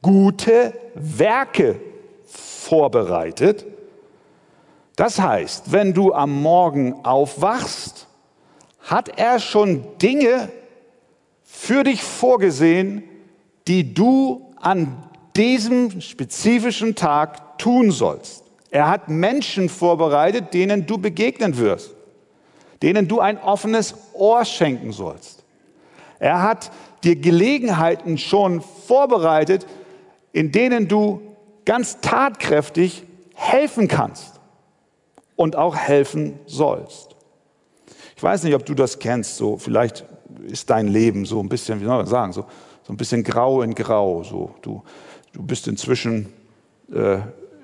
gute 0.02 0.74
Werke 0.94 1.80
vorbereitet. 2.26 3.64
Das 4.96 5.18
heißt, 5.18 5.72
wenn 5.72 5.94
du 5.94 6.12
am 6.12 6.42
Morgen 6.42 7.04
aufwachst, 7.04 8.06
hat 8.80 9.18
er 9.18 9.38
schon 9.38 9.84
Dinge 9.98 10.50
für 11.44 11.84
dich 11.84 12.02
vorgesehen, 12.02 13.04
die 13.68 13.94
du 13.94 14.52
an 14.56 15.08
diesem 15.36 16.00
spezifischen 16.00 16.96
Tag 16.96 17.58
tun 17.58 17.92
sollst. 17.92 18.39
Er 18.70 18.88
hat 18.88 19.08
Menschen 19.08 19.68
vorbereitet, 19.68 20.54
denen 20.54 20.86
du 20.86 20.98
begegnen 20.98 21.58
wirst, 21.58 21.94
denen 22.82 23.08
du 23.08 23.20
ein 23.20 23.38
offenes 23.38 23.94
Ohr 24.14 24.44
schenken 24.44 24.92
sollst. 24.92 25.44
Er 26.18 26.42
hat 26.42 26.70
dir 27.02 27.16
Gelegenheiten 27.16 28.18
schon 28.18 28.60
vorbereitet, 28.60 29.66
in 30.32 30.52
denen 30.52 30.86
du 30.86 31.20
ganz 31.64 32.00
tatkräftig 32.00 33.04
helfen 33.34 33.88
kannst 33.88 34.40
und 35.34 35.56
auch 35.56 35.74
helfen 35.74 36.38
sollst. 36.46 37.16
Ich 38.16 38.22
weiß 38.22 38.44
nicht, 38.44 38.54
ob 38.54 38.66
du 38.66 38.74
das 38.74 38.98
kennst, 38.98 39.36
so 39.36 39.56
vielleicht 39.56 40.04
ist 40.46 40.68
dein 40.70 40.88
Leben 40.88 41.24
so 41.24 41.40
ein 41.40 41.48
bisschen, 41.48 41.80
wie 41.80 41.84
soll 41.84 41.96
man 41.96 42.06
sagen, 42.06 42.32
so, 42.32 42.44
so 42.82 42.92
ein 42.92 42.96
bisschen 42.96 43.24
grau 43.24 43.62
in 43.62 43.74
grau. 43.74 44.22
So. 44.22 44.54
Du, 44.62 44.82
du 45.32 45.42
bist 45.42 45.66
inzwischen 45.68 46.32
äh, 46.92 47.18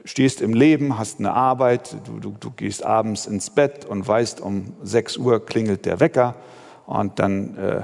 stehst 0.06 0.40
im 0.40 0.54
Leben, 0.54 0.98
hast 0.98 1.18
eine 1.18 1.34
Arbeit, 1.34 1.96
du, 2.06 2.20
du, 2.20 2.36
du, 2.38 2.50
gehst 2.50 2.84
abends 2.84 3.26
ins 3.26 3.50
Bett 3.50 3.84
und 3.84 4.06
weißt, 4.06 4.40
um 4.40 4.72
6 4.82 5.18
Uhr 5.18 5.44
klingelt 5.44 5.84
der 5.84 6.00
Wecker 6.00 6.36
und 6.86 7.18
dann 7.18 7.56
äh, 7.56 7.82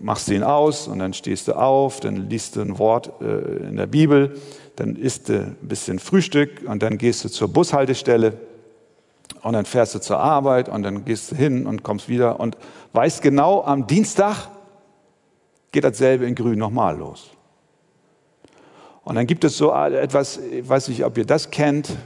machst 0.00 0.28
du 0.28 0.34
ihn 0.34 0.44
aus 0.44 0.86
und 0.86 1.00
dann 1.00 1.12
stehst 1.12 1.48
du 1.48 1.54
auf, 1.54 2.00
dann 2.00 2.28
liest 2.28 2.56
du 2.56 2.60
ein 2.60 2.78
Wort 2.78 3.12
äh, 3.20 3.68
in 3.68 3.76
der 3.76 3.88
Bibel, 3.88 4.40
dann 4.76 4.94
isst 4.94 5.28
du 5.28 5.40
ein 5.40 5.56
bisschen 5.60 5.98
Frühstück 5.98 6.62
und 6.64 6.82
dann 6.82 6.96
gehst 6.96 7.24
du 7.24 7.28
zur 7.28 7.48
Bushaltestelle 7.48 8.34
und 9.42 9.52
dann 9.52 9.64
fährst 9.64 9.96
du 9.96 10.00
zur 10.00 10.20
Arbeit 10.20 10.68
und 10.68 10.84
dann 10.84 11.04
gehst 11.04 11.32
du 11.32 11.36
hin 11.36 11.66
und 11.66 11.82
kommst 11.82 12.08
wieder 12.08 12.38
und 12.38 12.56
weißt 12.92 13.20
genau, 13.20 13.64
am 13.64 13.88
Dienstag 13.88 14.48
geht 15.72 15.82
dasselbe 15.82 16.24
in 16.24 16.36
Grün 16.36 16.58
nochmal 16.58 16.96
los. 16.96 17.30
Und 19.08 19.14
dann 19.14 19.26
gibt 19.26 19.42
es 19.44 19.56
so 19.56 19.72
etwas, 19.72 20.38
ich 20.38 20.68
weiß 20.68 20.88
nicht, 20.88 21.02
ob 21.02 21.16
ihr 21.16 21.24
das 21.24 21.50
kennt. 21.50 21.96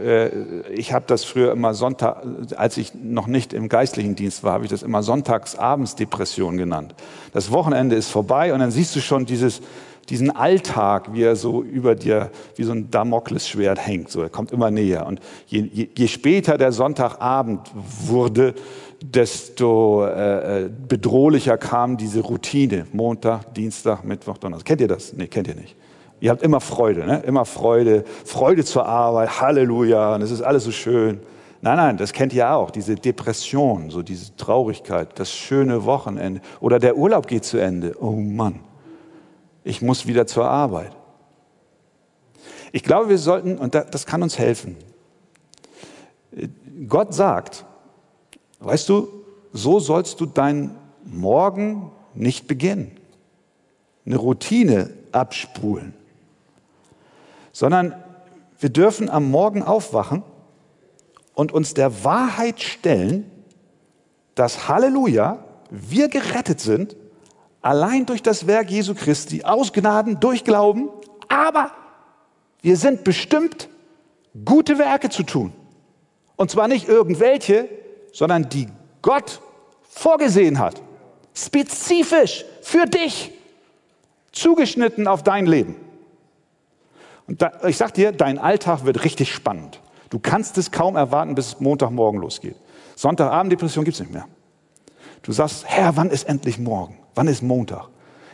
Äh, 0.00 0.28
ich 0.70 0.92
habe 0.92 1.04
das 1.08 1.24
früher 1.24 1.50
immer 1.50 1.74
Sonntag, 1.74 2.22
als 2.54 2.76
ich 2.76 2.94
noch 2.94 3.26
nicht 3.26 3.52
im 3.52 3.68
geistlichen 3.68 4.14
Dienst 4.14 4.44
war, 4.44 4.52
habe 4.52 4.64
ich 4.64 4.70
das 4.70 4.84
immer 4.84 5.02
Sonntagsabendsdepression 5.02 6.56
genannt. 6.58 6.94
Das 7.32 7.50
Wochenende 7.50 7.96
ist 7.96 8.08
vorbei 8.08 8.54
und 8.54 8.60
dann 8.60 8.70
siehst 8.70 8.94
du 8.94 9.00
schon 9.00 9.26
dieses, 9.26 9.62
diesen 10.10 10.30
Alltag, 10.30 11.12
wie 11.12 11.24
er 11.24 11.34
so 11.34 11.60
über 11.60 11.96
dir 11.96 12.30
wie 12.54 12.62
so 12.62 12.70
ein 12.70 12.88
Damoklesschwert 12.88 13.84
hängt. 13.84 14.08
So, 14.08 14.22
er 14.22 14.30
kommt 14.30 14.52
immer 14.52 14.70
näher. 14.70 15.06
Und 15.06 15.18
je, 15.48 15.62
je, 15.72 15.88
je 15.98 16.06
später 16.06 16.56
der 16.56 16.70
Sonntagabend 16.70 17.68
wurde, 18.06 18.54
desto 19.02 20.06
äh, 20.06 20.66
äh 20.66 20.70
bedrohlicher 20.86 21.58
kam 21.58 21.96
diese 21.96 22.20
Routine. 22.20 22.86
Montag, 22.92 23.52
Dienstag, 23.54 24.04
Mittwoch, 24.04 24.38
Donnerstag. 24.38 24.66
Kennt 24.66 24.80
ihr 24.82 24.88
das? 24.88 25.14
Nee, 25.14 25.26
kennt 25.26 25.48
ihr 25.48 25.56
nicht. 25.56 25.74
Ihr 26.22 26.30
habt 26.30 26.42
immer 26.42 26.60
Freude, 26.60 27.04
ne? 27.04 27.20
immer 27.26 27.44
Freude, 27.44 28.04
Freude 28.24 28.64
zur 28.64 28.86
Arbeit, 28.86 29.40
Halleluja, 29.40 30.14
und 30.14 30.22
es 30.22 30.30
ist 30.30 30.40
alles 30.40 30.62
so 30.62 30.70
schön. 30.70 31.18
Nein, 31.62 31.76
nein, 31.76 31.96
das 31.96 32.12
kennt 32.12 32.32
ihr 32.32 32.48
auch, 32.48 32.70
diese 32.70 32.94
Depression, 32.94 33.90
so 33.90 34.02
diese 34.02 34.36
Traurigkeit, 34.36 35.18
das 35.18 35.32
schöne 35.32 35.84
Wochenende 35.84 36.40
oder 36.60 36.78
der 36.78 36.96
Urlaub 36.96 37.26
geht 37.26 37.44
zu 37.44 37.58
Ende. 37.58 37.96
Oh 38.00 38.12
Mann, 38.12 38.60
ich 39.64 39.82
muss 39.82 40.06
wieder 40.06 40.24
zur 40.28 40.44
Arbeit. 40.48 40.92
Ich 42.70 42.84
glaube, 42.84 43.08
wir 43.08 43.18
sollten, 43.18 43.58
und 43.58 43.74
das 43.74 44.06
kann 44.06 44.22
uns 44.22 44.38
helfen, 44.38 44.76
Gott 46.86 47.14
sagt, 47.14 47.64
weißt 48.60 48.88
du, 48.88 49.08
so 49.52 49.80
sollst 49.80 50.20
du 50.20 50.26
deinen 50.26 50.76
Morgen 51.04 51.90
nicht 52.14 52.46
beginnen. 52.46 52.92
Eine 54.06 54.18
Routine 54.18 54.90
abspulen 55.10 55.94
sondern 57.52 57.94
Wir 58.60 58.70
dürfen 58.70 59.10
am 59.10 59.30
Morgen 59.30 59.62
aufwachen 59.62 60.22
und 61.34 61.50
uns 61.52 61.74
der 61.74 62.04
Wahrheit 62.04 62.60
stellen, 62.60 63.30
dass 64.34 64.68
Halleluja, 64.68 65.44
wir 65.70 66.08
gerettet 66.08 66.60
sind, 66.60 66.96
allein 67.60 68.06
durch 68.06 68.22
das 68.22 68.46
Werk 68.46 68.70
Jesu 68.70 68.94
Christi, 68.94 69.42
aus 69.42 69.72
Gnaden, 69.72 70.20
durch 70.20 70.44
Glauben, 70.44 70.90
aber 71.28 71.72
wir 72.60 72.76
sind 72.76 73.04
bestimmt, 73.04 73.68
gute 74.44 74.78
Werke 74.78 75.10
zu 75.10 75.24
tun. 75.24 75.52
Und 76.36 76.50
zwar 76.50 76.68
nicht 76.68 76.88
irgendwelche, 76.88 77.68
sondern 78.12 78.48
die 78.48 78.68
Gott 79.00 79.40
vorgesehen 79.82 80.58
hat. 80.58 80.80
Spezifisch 81.34 82.44
für 82.62 82.86
dich. 82.86 83.32
Zugeschnitten 84.32 85.06
auf 85.06 85.22
dein 85.22 85.46
Leben. 85.46 85.76
Ich 87.66 87.76
sag 87.76 87.94
dir, 87.94 88.12
dein 88.12 88.38
Alltag 88.38 88.84
wird 88.84 89.04
richtig 89.04 89.32
spannend. 89.32 89.80
Du 90.10 90.18
kannst 90.18 90.58
es 90.58 90.70
kaum 90.70 90.96
erwarten, 90.96 91.34
bis 91.34 91.60
Montagmorgen 91.60 92.20
losgeht. 92.20 92.56
Sonntagabend-Depression 92.96 93.84
gibt 93.84 93.94
es 93.94 94.00
nicht 94.00 94.12
mehr. 94.12 94.26
Du 95.22 95.32
sagst, 95.32 95.64
Herr, 95.66 95.96
wann 95.96 96.10
ist 96.10 96.24
endlich 96.24 96.58
morgen? 96.58 96.98
Wann 97.14 97.28
ist 97.28 97.42
Montag? 97.42 97.88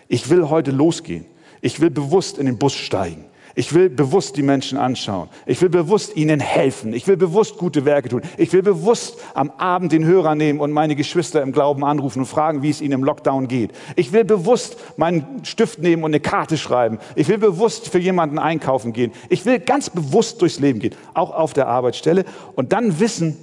Ich 0.09 0.31
will 0.31 0.49
heute 0.49 0.71
losgehen. 0.71 1.27
Ich 1.61 1.81
will 1.81 1.91
bewusst 1.91 2.39
in 2.39 2.47
den 2.47 2.59
Bus 2.59 2.75
steigen. 2.75 3.27
Ich 3.59 3.75
will 3.75 3.90
bewusst 3.90 4.37
die 4.37 4.44
Menschen 4.44 4.79
anschauen. 4.79 5.29
Ich 5.44 5.61
will 5.61 5.68
bewusst 5.68 6.14
ihnen 6.14 6.38
helfen. 6.38 6.92
Ich 6.92 7.09
will 7.09 7.16
bewusst 7.16 7.57
gute 7.57 7.85
Werke 7.85 8.09
tun. 8.09 8.23
Ich 8.37 8.53
will 8.53 8.62
bewusst 8.62 9.18
am 9.35 9.51
Abend 9.51 9.90
den 9.90 10.05
Hörer 10.05 10.37
nehmen 10.37 10.61
und 10.61 10.71
meine 10.71 10.94
Geschwister 10.94 11.42
im 11.42 11.51
Glauben 11.51 11.85
anrufen 11.85 12.21
und 12.21 12.27
fragen, 12.27 12.62
wie 12.62 12.71
es 12.71 12.81
ihnen 12.81 12.92
im 12.92 13.03
Lockdown 13.03 13.49
geht. 13.49 13.73
Ich 13.97 14.12
will 14.12 14.23
bewusst 14.23 14.77
meinen 14.97 15.44
Stift 15.44 15.81
nehmen 15.81 16.05
und 16.05 16.12
eine 16.12 16.21
Karte 16.21 16.57
schreiben. 16.57 17.01
Ich 17.16 17.27
will 17.27 17.38
bewusst 17.38 17.88
für 17.88 17.99
jemanden 17.99 18.38
einkaufen 18.38 18.92
gehen. 18.92 19.11
Ich 19.29 19.44
will 19.44 19.59
ganz 19.59 19.90
bewusst 19.90 20.40
durchs 20.40 20.61
Leben 20.61 20.79
gehen, 20.79 20.94
auch 21.14 21.33
auf 21.33 21.53
der 21.53 21.66
Arbeitsstelle 21.66 22.27
und 22.55 22.73
dann 22.73 23.01
wissen, 23.01 23.37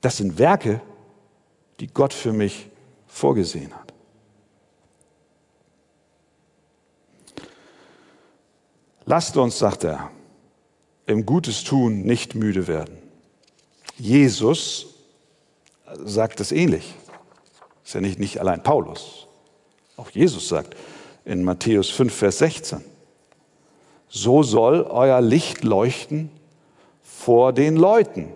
das 0.00 0.16
sind 0.16 0.38
Werke, 0.38 0.80
die 1.80 1.88
Gott 1.88 2.14
für 2.14 2.32
mich 2.32 2.70
vorgesehen 3.06 3.74
hat. 3.74 3.83
Lasst 9.06 9.36
uns, 9.36 9.58
sagt 9.58 9.84
er, 9.84 10.10
im 11.06 11.26
Gutes 11.26 11.64
tun 11.64 12.02
nicht 12.02 12.34
müde 12.34 12.66
werden. 12.66 12.96
Jesus 13.98 14.86
sagt 16.02 16.40
es 16.40 16.52
ähnlich. 16.52 16.94
Ist 17.84 17.94
ja 17.94 18.00
nicht, 18.00 18.18
nicht 18.18 18.40
allein 18.40 18.62
Paulus. 18.62 19.26
Auch 19.96 20.10
Jesus 20.10 20.48
sagt 20.48 20.74
in 21.24 21.44
Matthäus 21.44 21.90
5, 21.90 22.12
Vers 22.12 22.38
16, 22.38 22.82
so 24.08 24.42
soll 24.42 24.82
euer 24.82 25.20
Licht 25.20 25.64
leuchten 25.64 26.30
vor 27.02 27.52
den 27.52 27.76
Leuten. 27.76 28.32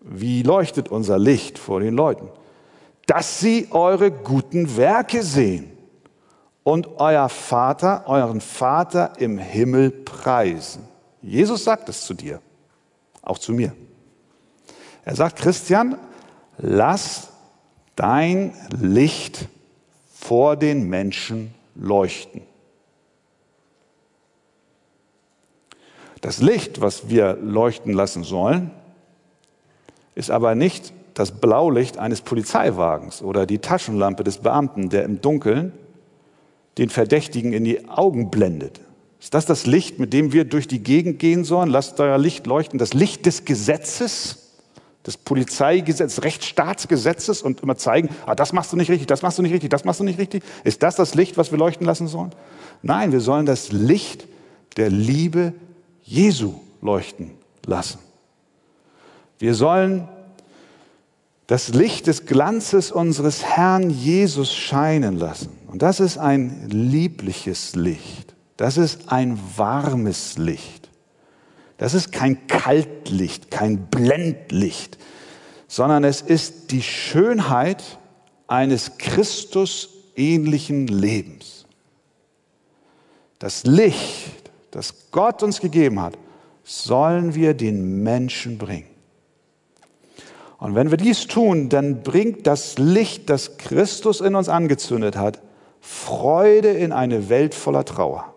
Wie 0.00 0.42
leuchtet 0.42 0.88
unser 0.88 1.18
Licht 1.18 1.58
vor 1.58 1.80
den 1.80 1.94
Leuten? 1.94 2.28
Dass 3.06 3.40
sie 3.40 3.68
eure 3.72 4.10
guten 4.12 4.76
Werke 4.76 5.22
sehen 5.22 5.75
und 6.66 6.98
euer 6.98 7.28
Vater, 7.28 8.08
euren 8.08 8.40
Vater 8.40 9.12
im 9.18 9.38
Himmel 9.38 9.92
preisen. 9.92 10.82
Jesus 11.22 11.62
sagt 11.62 11.88
es 11.88 12.04
zu 12.04 12.12
dir, 12.12 12.42
auch 13.22 13.38
zu 13.38 13.52
mir. 13.52 13.72
Er 15.04 15.14
sagt, 15.14 15.36
Christian, 15.36 15.96
lass 16.58 17.28
dein 17.94 18.52
Licht 18.80 19.46
vor 20.12 20.56
den 20.56 20.88
Menschen 20.88 21.54
leuchten. 21.76 22.42
Das 26.20 26.42
Licht, 26.42 26.80
was 26.80 27.08
wir 27.08 27.34
leuchten 27.34 27.92
lassen 27.92 28.24
sollen, 28.24 28.72
ist 30.16 30.32
aber 30.32 30.56
nicht 30.56 30.92
das 31.14 31.30
Blaulicht 31.30 31.96
eines 31.98 32.22
Polizeiwagens 32.22 33.22
oder 33.22 33.46
die 33.46 33.60
Taschenlampe 33.60 34.24
des 34.24 34.38
Beamten, 34.38 34.88
der 34.88 35.04
im 35.04 35.20
Dunkeln 35.20 35.72
den 36.78 36.90
Verdächtigen 36.90 37.52
in 37.52 37.64
die 37.64 37.88
Augen 37.88 38.30
blendet. 38.30 38.80
Ist 39.20 39.34
das 39.34 39.46
das 39.46 39.66
Licht, 39.66 39.98
mit 39.98 40.12
dem 40.12 40.32
wir 40.32 40.44
durch 40.44 40.68
die 40.68 40.82
Gegend 40.82 41.18
gehen 41.18 41.44
sollen? 41.44 41.70
Lasst 41.70 41.98
euer 42.00 42.18
Licht 42.18 42.46
leuchten. 42.46 42.78
Das 42.78 42.92
Licht 42.92 43.26
des 43.26 43.44
Gesetzes, 43.44 44.52
des 45.06 45.16
Polizeigesetzes, 45.16 46.22
Rechtsstaatsgesetzes 46.22 47.42
und 47.42 47.60
immer 47.60 47.76
zeigen, 47.76 48.10
ah, 48.26 48.34
das 48.34 48.52
machst 48.52 48.72
du 48.72 48.76
nicht 48.76 48.90
richtig, 48.90 49.06
das 49.06 49.22
machst 49.22 49.38
du 49.38 49.42
nicht 49.42 49.52
richtig, 49.52 49.70
das 49.70 49.84
machst 49.84 50.00
du 50.00 50.04
nicht 50.04 50.18
richtig. 50.18 50.42
Ist 50.64 50.82
das 50.82 50.96
das 50.96 51.14
Licht, 51.14 51.36
was 51.38 51.50
wir 51.50 51.58
leuchten 51.58 51.86
lassen 51.86 52.08
sollen? 52.08 52.32
Nein, 52.82 53.12
wir 53.12 53.20
sollen 53.20 53.46
das 53.46 53.72
Licht 53.72 54.26
der 54.76 54.90
Liebe 54.90 55.54
Jesu 56.02 56.54
leuchten 56.82 57.30
lassen. 57.64 57.98
Wir 59.38 59.54
sollen 59.54 60.08
das 61.46 61.68
Licht 61.68 62.06
des 62.06 62.26
Glanzes 62.26 62.90
unseres 62.90 63.44
Herrn 63.44 63.90
Jesus 63.90 64.54
scheinen 64.54 65.18
lassen. 65.18 65.55
Und 65.66 65.82
das 65.82 66.00
ist 66.00 66.18
ein 66.18 66.68
liebliches 66.70 67.74
Licht. 67.74 68.34
Das 68.56 68.76
ist 68.76 69.12
ein 69.12 69.38
warmes 69.56 70.38
Licht. 70.38 70.88
Das 71.78 71.92
ist 71.92 72.12
kein 72.12 72.46
Kaltlicht, 72.46 73.50
kein 73.50 73.86
Blendlicht, 73.86 74.96
sondern 75.68 76.04
es 76.04 76.22
ist 76.22 76.70
die 76.70 76.82
Schönheit 76.82 77.98
eines 78.46 78.96
Christusähnlichen 78.96 80.86
Lebens. 80.86 81.66
Das 83.38 83.64
Licht, 83.64 84.50
das 84.70 85.10
Gott 85.10 85.42
uns 85.42 85.60
gegeben 85.60 86.00
hat, 86.00 86.16
sollen 86.64 87.34
wir 87.34 87.52
den 87.52 88.02
Menschen 88.02 88.56
bringen. 88.56 88.88
Und 90.58 90.74
wenn 90.74 90.90
wir 90.90 90.96
dies 90.96 91.26
tun, 91.26 91.68
dann 91.68 92.02
bringt 92.02 92.46
das 92.46 92.78
Licht, 92.78 93.28
das 93.28 93.58
Christus 93.58 94.22
in 94.22 94.34
uns 94.34 94.48
angezündet 94.48 95.16
hat, 95.16 95.42
Freude 95.88 96.70
in 96.70 96.90
eine 96.90 97.28
Welt 97.28 97.54
voller 97.54 97.84
Trauer. 97.84 98.34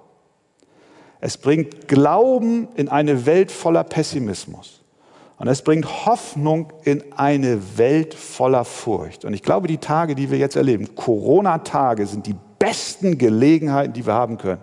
Es 1.19 1.35
bringt 1.35 1.87
Glauben 1.87 2.67
in 2.75 2.89
eine 2.89 3.25
Welt 3.25 3.51
voller 3.51 3.83
Pessimismus. 3.83 4.83
Und 5.39 5.47
es 5.47 5.63
bringt 5.63 6.05
Hoffnung 6.05 6.71
in 6.83 7.03
eine 7.13 7.77
Welt 7.77 8.13
voller 8.13 8.65
Furcht. 8.65 9.25
Und 9.25 9.33
ich 9.33 9.41
glaube, 9.41 9.67
die 9.67 9.79
Tage, 9.79 10.13
die 10.13 10.29
wir 10.29 10.37
jetzt 10.37 10.57
erleben, 10.57 10.93
Corona-Tage, 10.95 12.05
sind 12.05 12.27
die 12.27 12.35
besten 12.59 13.17
Gelegenheiten, 13.17 13.93
die 13.93 14.05
wir 14.05 14.13
haben 14.13 14.37
können, 14.37 14.61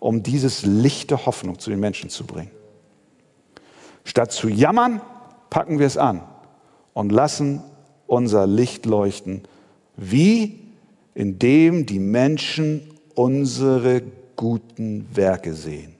um 0.00 0.22
dieses 0.22 0.64
Licht 0.64 1.10
der 1.10 1.26
Hoffnung 1.26 1.58
zu 1.58 1.68
den 1.68 1.80
Menschen 1.80 2.08
zu 2.08 2.24
bringen. 2.24 2.50
Statt 4.04 4.32
zu 4.32 4.48
jammern, 4.48 5.02
packen 5.50 5.78
wir 5.78 5.86
es 5.86 5.98
an 5.98 6.22
und 6.94 7.12
lassen 7.12 7.62
unser 8.06 8.46
Licht 8.46 8.86
leuchten. 8.86 9.42
Wie? 9.96 10.61
Indem 11.14 11.86
die 11.86 11.98
Menschen 11.98 12.90
unsere 13.14 14.02
guten 14.36 15.06
Werke 15.14 15.54
sehen. 15.54 15.94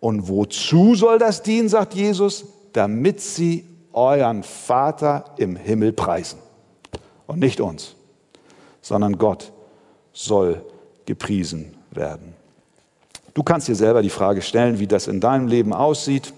Und 0.00 0.28
wozu 0.28 0.94
soll 0.94 1.18
das 1.18 1.42
dienen, 1.42 1.68
sagt 1.68 1.94
Jesus? 1.94 2.44
Damit 2.72 3.20
sie 3.20 3.64
euren 3.92 4.42
Vater 4.42 5.24
im 5.38 5.56
Himmel 5.56 5.92
preisen. 5.92 6.38
Und 7.26 7.40
nicht 7.40 7.60
uns, 7.60 7.94
sondern 8.80 9.18
Gott 9.18 9.52
soll 10.12 10.64
gepriesen 11.04 11.74
werden. 11.90 12.34
Du 13.34 13.42
kannst 13.42 13.68
dir 13.68 13.74
selber 13.74 14.02
die 14.02 14.10
Frage 14.10 14.42
stellen, 14.42 14.78
wie 14.78 14.86
das 14.86 15.06
in 15.06 15.20
deinem 15.20 15.46
Leben 15.46 15.72
aussieht. 15.72 16.32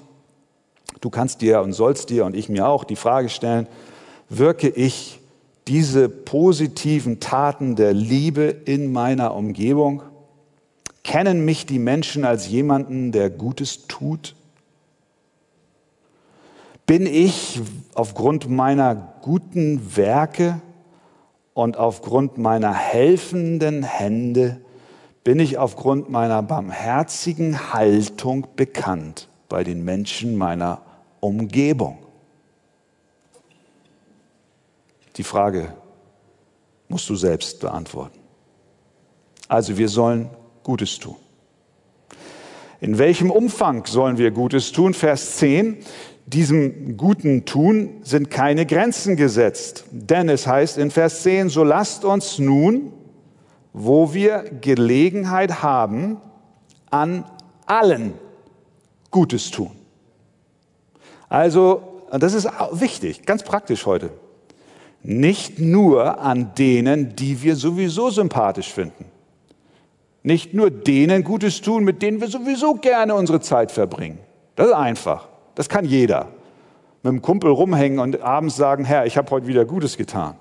Du 1.01 1.11
kannst 1.11 1.41
dir 1.41 1.61
und 1.63 1.73
sollst 1.73 2.11
dir 2.11 2.25
und 2.25 2.35
ich 2.35 2.49
mir 2.49 2.67
auch 2.67 2.85
die 2.85 2.97
Frage 2.97 3.29
stellen, 3.29 3.67
wirke 4.29 4.69
ich 4.69 5.20
diese 5.69 6.09
positiven 6.09 7.21
Taten 7.21 7.77
der 7.77 7.93
Liebe 7.93 8.45
in 8.45 8.93
meiner 8.93 9.35
Umgebung? 9.35 10.03
Kennen 11.05 11.45
mich 11.45 11.67
die 11.67 11.79
Menschen 11.79 12.25
als 12.25 12.49
jemanden, 12.49 13.13
der 13.13 13.31
Gutes 13.31 13.87
tut? 13.87 14.35
Bin 16.87 17.07
ich 17.07 17.61
aufgrund 17.95 18.51
meiner 18.51 19.15
guten 19.23 19.97
Werke 19.97 20.61
und 21.55 21.77
aufgrund 21.77 22.39
meiner 22.39 22.75
helfenden 22.75 23.83
Hände, 23.83 24.61
bin 25.23 25.39
ich 25.39 25.59
aufgrund 25.59 26.11
meiner 26.11 26.43
barmherzigen 26.43 27.73
Haltung 27.73 28.47
bekannt 28.57 29.29
bei 29.49 29.63
den 29.63 29.85
Menschen 29.85 30.37
meiner 30.37 30.81
Umgebung? 31.21 31.99
Die 35.21 35.25
Frage 35.25 35.75
musst 36.89 37.07
du 37.11 37.15
selbst 37.15 37.61
beantworten. 37.61 38.19
Also 39.49 39.77
wir 39.77 39.91
sollen 39.91 40.31
Gutes 40.63 40.99
tun. 40.99 41.17
In 42.81 42.97
welchem 42.97 43.31
Umfang 43.31 43.85
sollen 43.85 44.17
wir 44.17 44.31
Gutes 44.31 44.73
tun? 44.73 44.95
Vers 44.95 45.37
10. 45.37 45.77
Diesem 46.25 46.97
guten 46.97 47.45
Tun 47.45 48.01
sind 48.03 48.31
keine 48.31 48.65
Grenzen 48.65 49.17
gesetzt. 49.17 49.85
Denn 49.91 50.31
es 50.31 50.47
heißt 50.47 50.79
in 50.79 50.91
Vers 50.91 51.23
10, 51.23 51.51
so 51.51 51.65
lasst 51.65 52.07
uns 52.07 52.39
nun, 52.39 52.91
wo 53.75 54.15
wir 54.15 54.45
Gelegenheit 54.63 55.63
haben, 55.63 56.17
an 56.89 57.27
allen 57.67 58.15
Gutes 59.11 59.51
tun. 59.51 59.73
Also, 61.29 62.07
das 62.11 62.33
ist 62.33 62.49
wichtig, 62.73 63.27
ganz 63.27 63.43
praktisch 63.43 63.85
heute. 63.85 64.09
Nicht 65.03 65.59
nur 65.59 66.21
an 66.21 66.55
denen, 66.57 67.17
die 67.17 67.43
wir 67.43 67.57
sowieso 67.57 68.11
sympathisch 68.11 68.73
finden. 68.73 69.07
Nicht 70.23 70.53
nur 70.53 70.71
denen 70.71 71.25
Gutes 71.25 71.63
tun, 71.63 71.85
mit 71.85 72.03
denen 72.03 72.21
wir 72.21 72.29
sowieso 72.29 72.75
gerne 72.75 73.15
unsere 73.15 73.41
Zeit 73.41 73.73
verbringen. 73.73 74.19
Das 74.57 74.67
ist 74.67 74.75
einfach. 74.75 75.29
Das 75.55 75.69
kann 75.69 75.87
jeder. 75.87 76.29
Mit 77.03 77.13
dem 77.13 77.23
Kumpel 77.23 77.51
rumhängen 77.51 77.99
und 77.99 78.21
abends 78.21 78.57
sagen, 78.57 78.85
Herr, 78.85 79.07
ich 79.07 79.17
habe 79.17 79.31
heute 79.31 79.47
wieder 79.47 79.65
Gutes 79.65 79.97
getan. 79.97 80.35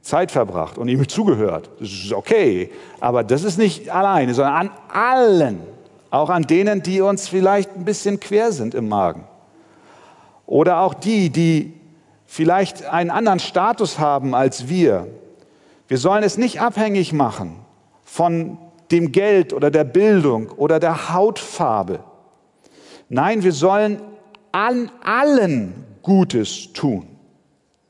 Zeit 0.00 0.32
verbracht 0.32 0.78
und 0.78 0.88
ihm 0.88 1.08
zugehört. 1.08 1.70
Das 1.78 1.88
ist 1.88 2.12
okay. 2.12 2.70
Aber 2.98 3.22
das 3.22 3.44
ist 3.44 3.58
nicht 3.58 3.90
alleine, 3.90 4.34
sondern 4.34 4.54
an 4.54 4.70
allen. 4.88 5.60
Auch 6.10 6.30
an 6.30 6.42
denen, 6.42 6.82
die 6.82 7.00
uns 7.00 7.28
vielleicht 7.28 7.76
ein 7.76 7.84
bisschen 7.84 8.18
quer 8.18 8.50
sind 8.50 8.74
im 8.74 8.88
Magen. 8.88 9.24
Oder 10.46 10.80
auch 10.80 10.94
die, 10.94 11.30
die 11.30 11.72
vielleicht 12.26 12.84
einen 12.84 13.10
anderen 13.10 13.38
Status 13.38 13.98
haben 13.98 14.34
als 14.34 14.68
wir. 14.68 15.08
Wir 15.88 15.98
sollen 15.98 16.24
es 16.24 16.36
nicht 16.36 16.60
abhängig 16.60 17.12
machen 17.12 17.56
von 18.04 18.58
dem 18.90 19.12
Geld 19.12 19.52
oder 19.52 19.70
der 19.70 19.84
Bildung 19.84 20.50
oder 20.50 20.80
der 20.80 21.12
Hautfarbe. 21.12 22.00
Nein, 23.08 23.42
wir 23.42 23.52
sollen 23.52 24.00
an 24.52 24.90
allen 25.02 25.84
Gutes 26.02 26.72
tun. 26.72 27.06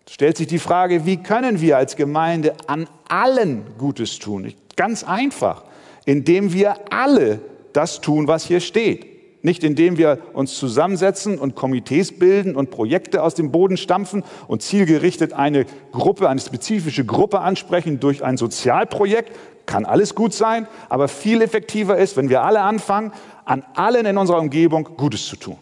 Stellt 0.09 0.37
sich 0.37 0.47
die 0.47 0.59
Frage, 0.59 1.05
wie 1.05 1.17
können 1.17 1.61
wir 1.61 1.77
als 1.77 1.97
Gemeinde 1.97 2.55
an 2.67 2.89
allen 3.09 3.65
Gutes 3.79 4.19
tun? 4.19 4.53
Ganz 4.77 5.05
einfach, 5.05 5.65
indem 6.05 6.53
wir 6.53 6.77
alle 6.93 7.41
das 7.73 8.01
tun, 8.01 8.29
was 8.29 8.45
hier 8.45 8.61
steht. 8.61 9.16
Nicht 9.43 9.63
indem 9.65 9.99
wir 9.99 10.19
uns 10.33 10.57
zusammensetzen 10.57 11.39
und 11.39 11.55
Komitees 11.55 12.19
bilden 12.19 12.57
und 12.57 12.71
Projekte 12.71 13.23
aus 13.23 13.35
dem 13.35 13.53
Boden 13.53 13.77
stampfen 13.77 14.25
und 14.49 14.63
zielgerichtet 14.63 15.33
eine 15.33 15.67
Gruppe, 15.93 16.29
eine 16.29 16.41
spezifische 16.41 17.05
Gruppe 17.05 17.41
ansprechen 17.41 18.01
durch 18.01 18.25
ein 18.25 18.37
Sozialprojekt. 18.37 19.37
Kann 19.67 19.85
alles 19.85 20.15
gut 20.15 20.33
sein, 20.33 20.67
aber 20.89 21.09
viel 21.09 21.43
effektiver 21.43 21.97
ist, 21.97 22.17
wenn 22.17 22.29
wir 22.29 22.43
alle 22.43 22.63
anfangen, 22.63 23.13
an 23.45 23.65
allen 23.75 24.07
in 24.07 24.19
unserer 24.19 24.39
Umgebung 24.39 24.85
Gutes 24.97 25.27
zu 25.27 25.37
tun. 25.37 25.59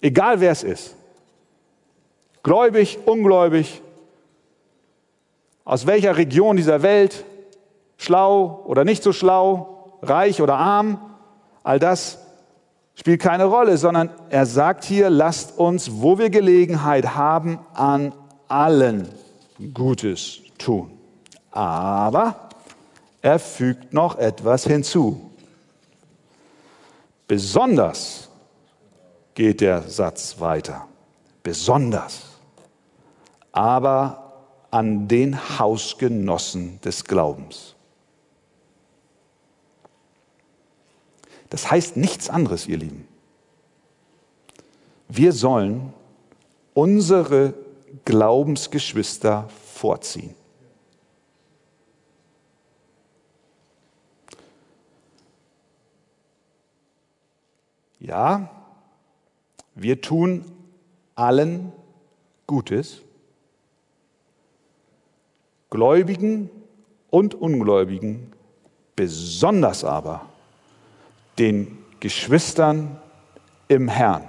Egal 0.00 0.40
wer 0.40 0.50
es 0.50 0.62
ist. 0.62 0.96
Gläubig, 2.42 2.98
ungläubig, 3.04 3.82
aus 5.64 5.86
welcher 5.86 6.16
Region 6.16 6.56
dieser 6.56 6.82
Welt, 6.82 7.24
schlau 7.98 8.62
oder 8.66 8.84
nicht 8.84 9.02
so 9.02 9.12
schlau, 9.12 9.98
reich 10.02 10.40
oder 10.40 10.56
arm, 10.56 10.98
all 11.62 11.78
das 11.78 12.19
spielt 13.00 13.22
keine 13.22 13.46
Rolle, 13.46 13.78
sondern 13.78 14.10
er 14.28 14.44
sagt 14.44 14.84
hier, 14.84 15.08
lasst 15.08 15.58
uns, 15.58 15.90
wo 16.02 16.18
wir 16.18 16.28
Gelegenheit 16.28 17.14
haben, 17.16 17.58
an 17.72 18.12
allen 18.46 19.08
Gutes 19.72 20.40
tun. 20.58 20.90
Aber 21.50 22.50
er 23.22 23.38
fügt 23.38 23.94
noch 23.94 24.18
etwas 24.18 24.64
hinzu. 24.64 25.30
Besonders 27.26 28.28
geht 29.34 29.62
der 29.62 29.80
Satz 29.88 30.38
weiter. 30.38 30.86
Besonders. 31.42 32.20
Aber 33.50 34.34
an 34.70 35.08
den 35.08 35.58
Hausgenossen 35.58 36.82
des 36.82 37.04
Glaubens. 37.04 37.74
Das 41.50 41.70
heißt 41.70 41.96
nichts 41.96 42.30
anderes, 42.30 42.66
ihr 42.66 42.78
Lieben. 42.78 43.06
Wir 45.08 45.32
sollen 45.32 45.92
unsere 46.74 47.54
Glaubensgeschwister 48.04 49.48
vorziehen. 49.74 50.34
Ja, 57.98 58.48
wir 59.74 60.00
tun 60.00 60.44
allen 61.16 61.72
Gutes, 62.46 63.02
Gläubigen 65.68 66.48
und 67.10 67.34
Ungläubigen, 67.34 68.32
besonders 68.96 69.84
aber 69.84 70.29
den 71.40 71.78
Geschwistern 71.98 72.98
im 73.66 73.88
Herrn. 73.88 74.28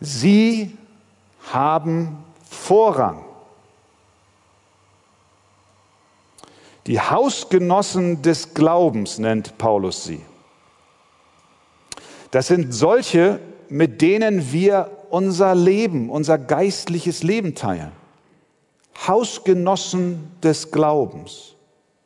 Sie 0.00 0.76
haben 1.52 2.24
Vorrang. 2.48 3.24
Die 6.86 7.00
Hausgenossen 7.00 8.22
des 8.22 8.54
Glaubens 8.54 9.18
nennt 9.18 9.58
Paulus 9.58 10.04
sie. 10.04 10.20
Das 12.30 12.46
sind 12.46 12.72
solche, 12.72 13.40
mit 13.68 14.00
denen 14.00 14.52
wir 14.52 14.90
unser 15.10 15.54
Leben, 15.54 16.08
unser 16.08 16.38
geistliches 16.38 17.22
Leben 17.22 17.54
teilen. 17.54 17.92
Hausgenossen 19.06 20.30
des 20.42 20.70
Glaubens 20.70 21.54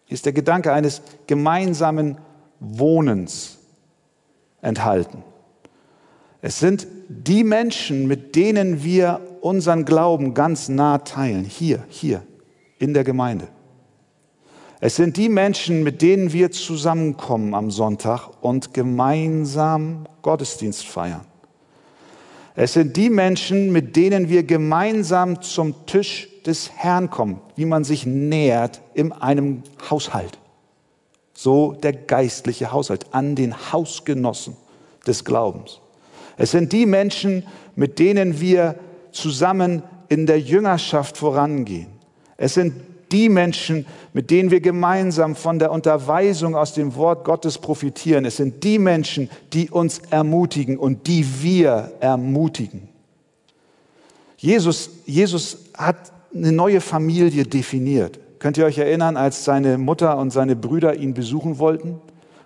ist 0.09 0.27
der 0.27 0.33
Gedanke 0.33 0.73
eines 0.73 1.03
gemeinsamen 1.27 2.19
Wohnens 2.61 3.59
enthalten. 4.63 5.23
Es 6.43 6.59
sind 6.59 6.87
die 7.09 7.45
Menschen, 7.45 8.07
mit 8.07 8.37
denen 8.37 8.85
wir 8.85 9.21
unseren 9.41 9.85
Glauben 9.85 10.35
ganz 10.35 10.69
nah 10.69 10.99
teilen, 10.99 11.45
hier, 11.45 11.85
hier 11.89 12.23
in 12.79 12.95
der 12.95 13.05
Gemeinde. 13.05 13.49
Es 14.81 14.97
sind 14.97 15.17
die 15.17 15.31
Menschen, 15.31 15.83
mit 15.83 16.03
denen 16.03 16.33
wir 16.33 16.51
zusammenkommen 16.51 17.55
am 17.55 17.71
Sonntag 17.71 18.29
und 18.43 18.75
gemeinsam 18.75 20.07
Gottesdienst 20.21 20.87
feiern. 20.87 21.25
Es 22.55 22.75
sind 22.75 22.97
die 22.97 23.11
Menschen, 23.11 23.73
mit 23.73 23.97
denen 23.97 24.29
wir 24.29 24.43
gemeinsam 24.43 25.41
zum 25.43 25.87
Tisch 25.87 26.29
des 26.47 26.71
Herrn 26.73 27.11
kommen, 27.11 27.41
wie 27.57 27.65
man 27.65 27.85
sich 27.85 28.07
nähert 28.07 28.83
in 28.93 29.13
einem 29.13 29.63
Haushalt. 29.91 30.39
So 31.35 31.73
der 31.73 31.93
geistliche 31.93 32.73
Haushalt 32.73 33.07
an 33.13 33.35
den 33.35 33.73
Hausgenossen 33.73 34.57
des 35.07 35.25
Glaubens. 35.25 35.81
Es 36.37 36.53
sind 36.53 36.73
die 36.73 36.87
Menschen, 36.87 37.45
mit 37.77 37.99
denen 37.99 38.41
wir 38.41 38.77
zusammen 39.13 39.83
in 40.09 40.27
der 40.27 40.41
Jüngerschaft 40.41 41.17
vorangehen. 41.17 41.89
Es 42.37 42.55
sind 42.55 42.75
die 43.13 43.29
Menschen, 43.29 43.87
mit 44.13 44.31
denen 44.31 44.51
wir 44.51 44.61
gemeinsam 44.61 45.37
von 45.37 45.59
der 45.59 45.71
Unterweisung 45.71 46.57
aus 46.57 46.75
dem 46.75 46.95
Wort 46.97 47.25
Gottes 47.25 47.59
profitieren. 47.59 48.25
Es 48.25 48.37
sind 48.37 48.65
die 48.65 48.79
Menschen, 48.79 49.31
die 49.53 49.71
uns 49.71 50.01
ermutigen 50.11 50.79
und 50.79 51.07
die 51.07 51.25
wir 51.43 51.93
ermutigen. 52.01 52.89
Jesus, 54.37 54.91
Jesus 55.07 55.59
hat 55.77 56.13
eine 56.35 56.53
neue 56.53 56.81
Familie 56.81 57.45
definiert. 57.45 58.19
Könnt 58.39 58.59
ihr 58.59 58.67
euch 58.67 58.79
erinnern, 58.79 59.17
als 59.17 59.45
seine 59.45 59.79
Mutter 59.79 60.19
und 60.19 60.31
seine 60.31 60.57
Brüder 60.57 60.95
ihn 60.97 61.15
besuchen 61.15 61.59
wollten? 61.59 62.01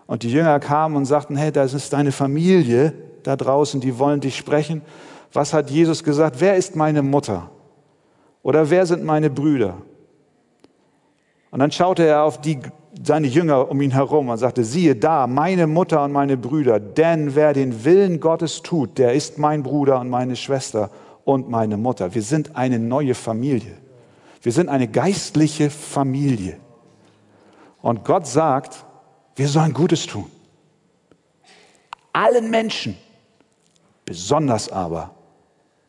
Und 0.06 0.22
die 0.22 0.30
Jünger 0.30 0.58
kamen 0.60 0.96
und 0.96 1.04
sagten, 1.04 1.36
hey, 1.36 1.52
das 1.52 1.74
ist 1.74 1.92
deine 1.92 2.12
Familie 2.12 2.94
da 3.22 3.36
draußen, 3.36 3.80
die 3.80 3.98
wollen 3.98 4.20
dich 4.20 4.36
sprechen. 4.36 4.82
Was 5.32 5.52
hat 5.52 5.70
Jesus 5.70 6.02
gesagt? 6.02 6.36
Wer 6.40 6.56
ist 6.56 6.76
meine 6.76 7.02
Mutter? 7.02 7.50
Oder 8.42 8.70
wer 8.70 8.86
sind 8.86 9.04
meine 9.04 9.28
Brüder? 9.28 9.74
Und 11.50 11.60
dann 11.60 11.70
schaute 11.70 12.04
er 12.04 12.22
auf 12.22 12.40
die, 12.40 12.58
seine 13.02 13.26
Jünger 13.26 13.70
um 13.70 13.80
ihn 13.80 13.90
herum 13.90 14.28
und 14.28 14.38
sagte, 14.38 14.64
siehe 14.64 14.96
da, 14.96 15.26
meine 15.26 15.66
Mutter 15.66 16.02
und 16.04 16.12
meine 16.12 16.36
Brüder, 16.36 16.80
denn 16.80 17.34
wer 17.34 17.52
den 17.52 17.84
Willen 17.84 18.20
Gottes 18.20 18.62
tut, 18.62 18.98
der 18.98 19.12
ist 19.12 19.38
mein 19.38 19.62
Bruder 19.62 20.00
und 20.00 20.08
meine 20.08 20.36
Schwester 20.36 20.90
und 21.24 21.48
meine 21.50 21.76
Mutter. 21.76 22.14
Wir 22.14 22.22
sind 22.22 22.56
eine 22.56 22.78
neue 22.78 23.14
Familie. 23.14 23.76
Wir 24.42 24.52
sind 24.52 24.68
eine 24.68 24.88
geistliche 24.88 25.70
Familie. 25.70 26.58
Und 27.82 28.04
Gott 28.04 28.26
sagt, 28.26 28.84
wir 29.36 29.48
sollen 29.48 29.72
Gutes 29.72 30.06
tun. 30.06 30.30
Allen 32.12 32.50
Menschen, 32.50 32.96
besonders 34.04 34.70
aber 34.70 35.14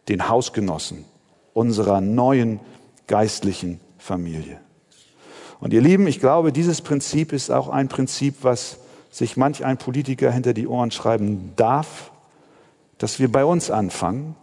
den 0.07 0.29
Hausgenossen 0.29 1.05
unserer 1.53 2.01
neuen 2.01 2.59
geistlichen 3.07 3.79
Familie. 3.97 4.59
Und 5.59 5.73
ihr 5.73 5.81
Lieben, 5.81 6.07
ich 6.07 6.19
glaube, 6.19 6.51
dieses 6.53 6.81
Prinzip 6.81 7.33
ist 7.33 7.49
auch 7.49 7.69
ein 7.69 7.89
Prinzip, 7.89 8.35
was 8.43 8.77
sich 9.11 9.35
manch 9.35 9.65
ein 9.65 9.77
Politiker 9.77 10.31
hinter 10.31 10.53
die 10.53 10.67
Ohren 10.67 10.91
schreiben 10.91 11.53
darf, 11.55 12.11
dass 12.97 13.19
wir 13.19 13.31
bei 13.31 13.43
uns 13.43 13.71
anfangen 13.71 14.35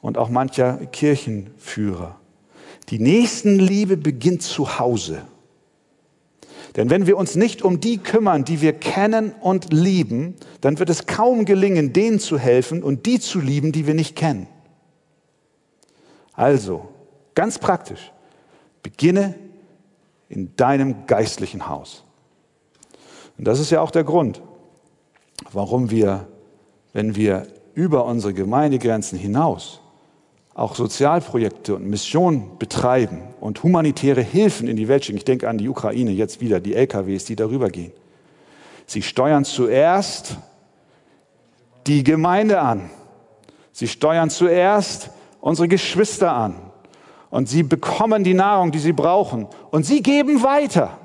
und 0.00 0.18
auch 0.18 0.28
mancher 0.28 0.78
Kirchenführer. 0.86 2.16
Die 2.88 2.98
Nächstenliebe 2.98 3.96
beginnt 3.96 4.42
zu 4.42 4.78
Hause. 4.78 5.22
Denn 6.76 6.88
wenn 6.88 7.06
wir 7.06 7.16
uns 7.18 7.36
nicht 7.36 7.62
um 7.62 7.80
die 7.80 7.98
kümmern, 7.98 8.44
die 8.44 8.60
wir 8.60 8.72
kennen 8.72 9.32
und 9.40 9.72
lieben, 9.72 10.34
dann 10.62 10.78
wird 10.78 10.88
es 10.88 11.06
kaum 11.06 11.44
gelingen, 11.44 11.92
denen 11.92 12.18
zu 12.18 12.38
helfen 12.38 12.82
und 12.82 13.04
die 13.04 13.20
zu 13.20 13.40
lieben, 13.40 13.72
die 13.72 13.86
wir 13.86 13.94
nicht 13.94 14.16
kennen. 14.16 14.46
Also, 16.32 16.88
ganz 17.34 17.58
praktisch, 17.58 18.10
beginne 18.82 19.34
in 20.30 20.56
deinem 20.56 21.06
geistlichen 21.06 21.68
Haus. 21.68 22.04
Und 23.36 23.46
das 23.46 23.60
ist 23.60 23.70
ja 23.70 23.82
auch 23.82 23.90
der 23.90 24.04
Grund, 24.04 24.40
warum 25.52 25.90
wir, 25.90 26.26
wenn 26.94 27.16
wir 27.16 27.46
über 27.74 28.06
unsere 28.06 28.32
Gemeindegrenzen 28.32 29.18
hinaus 29.18 29.81
auch 30.54 30.74
Sozialprojekte 30.74 31.74
und 31.74 31.86
Missionen 31.88 32.58
betreiben 32.58 33.22
und 33.40 33.62
humanitäre 33.62 34.20
Hilfen 34.20 34.68
in 34.68 34.76
die 34.76 34.88
Welt 34.88 35.04
schicken. 35.04 35.18
Ich 35.18 35.24
denke 35.24 35.48
an 35.48 35.58
die 35.58 35.68
Ukraine 35.68 36.10
jetzt 36.10 36.40
wieder, 36.40 36.60
die 36.60 36.74
LKWs, 36.74 37.24
die 37.24 37.36
darüber 37.36 37.70
gehen. 37.70 37.92
Sie 38.86 39.02
steuern 39.02 39.44
zuerst 39.44 40.36
die 41.86 42.04
Gemeinde 42.04 42.60
an. 42.60 42.90
Sie 43.72 43.88
steuern 43.88 44.28
zuerst 44.28 45.10
unsere 45.40 45.68
Geschwister 45.68 46.32
an. 46.32 46.56
Und 47.30 47.48
sie 47.48 47.62
bekommen 47.62 48.24
die 48.24 48.34
Nahrung, 48.34 48.72
die 48.72 48.78
sie 48.78 48.92
brauchen. 48.92 49.46
Und 49.70 49.86
sie 49.86 50.02
geben 50.02 50.42
weiter. 50.42 50.98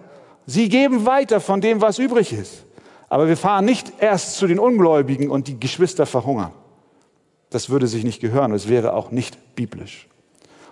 Sie 0.45 0.67
geben 0.67 1.05
weiter 1.05 1.39
von 1.39 1.61
dem, 1.61 1.79
was 1.81 1.99
übrig 1.99 2.33
ist. 2.33 2.65
Aber 3.07 3.29
wir 3.29 3.37
fahren 3.37 3.63
nicht 3.63 3.93
erst 3.99 4.35
zu 4.35 4.47
den 4.47 4.59
Ungläubigen 4.59 5.29
und 5.29 5.47
die 5.47 5.57
Geschwister 5.57 6.05
verhungern. 6.05 6.51
Das 7.49 7.69
würde 7.69 7.87
sich 7.87 8.03
nicht 8.03 8.19
gehören, 8.19 8.51
es 8.51 8.67
wäre 8.67 8.93
auch 8.93 9.11
nicht 9.11 9.55
biblisch. 9.55 10.07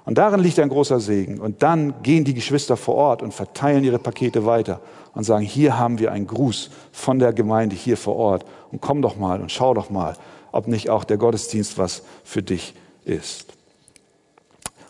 Und 0.06 0.20
darin 0.20 0.40
liegt 0.40 0.60
ein 0.60 0.70
großer 0.70 1.00
Segen. 1.00 1.40
Und 1.40 1.64
dann 1.64 2.04
gehen 2.04 2.26
die 2.26 2.36
Geschwister 2.36 2.78
vor 2.78 2.96
Ort 2.96 3.24
und 3.24 3.34
verteilen 3.34 3.84
ihre 3.84 3.98
Pakete 3.98 4.46
weiter 4.46 4.80
und 5.16 5.24
sagen, 5.24 5.44
hier 5.44 5.80
haben 5.80 5.98
wir 5.98 6.12
einen 6.12 6.28
Gruß 6.28 6.70
von 6.92 7.18
der 7.18 7.34
Gemeinde 7.34 7.76
hier 7.76 7.98
vor 7.98 8.16
Ort. 8.16 8.46
Und 8.72 8.82
komm 8.82 9.02
doch 9.02 9.18
mal 9.18 9.42
und 9.42 9.52
schau 9.52 9.74
doch 9.74 9.90
mal, 9.90 10.16
ob 10.52 10.68
nicht 10.68 10.90
auch 10.90 11.04
der 11.04 11.18
Gottesdienst 11.18 11.78
was 11.80 12.04
für 12.24 12.44
dich 12.44 12.76
ist. 13.04 13.48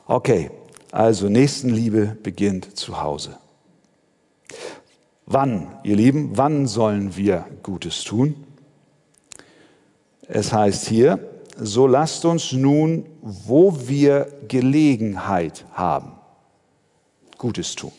Okay, 0.06 0.52
also 0.92 1.30
Nächstenliebe 1.30 2.18
beginnt 2.22 2.78
zu 2.78 3.02
Hause. 3.02 3.38
Wann, 5.26 5.68
ihr 5.84 5.96
Lieben, 5.96 6.38
wann 6.38 6.68
sollen 6.68 7.16
wir 7.16 7.46
Gutes 7.64 8.04
tun? 8.04 8.36
Es 10.28 10.54
heißt 10.54 10.88
hier, 10.88 11.20
so 11.58 11.88
lasst 11.88 12.26
uns 12.26 12.52
nun, 12.52 13.06
wo 13.22 13.88
wir 13.88 14.28
Gelegenheit 14.48 15.66
haben, 15.74 16.12
Gutes 17.38 17.76
tun. 17.76 17.92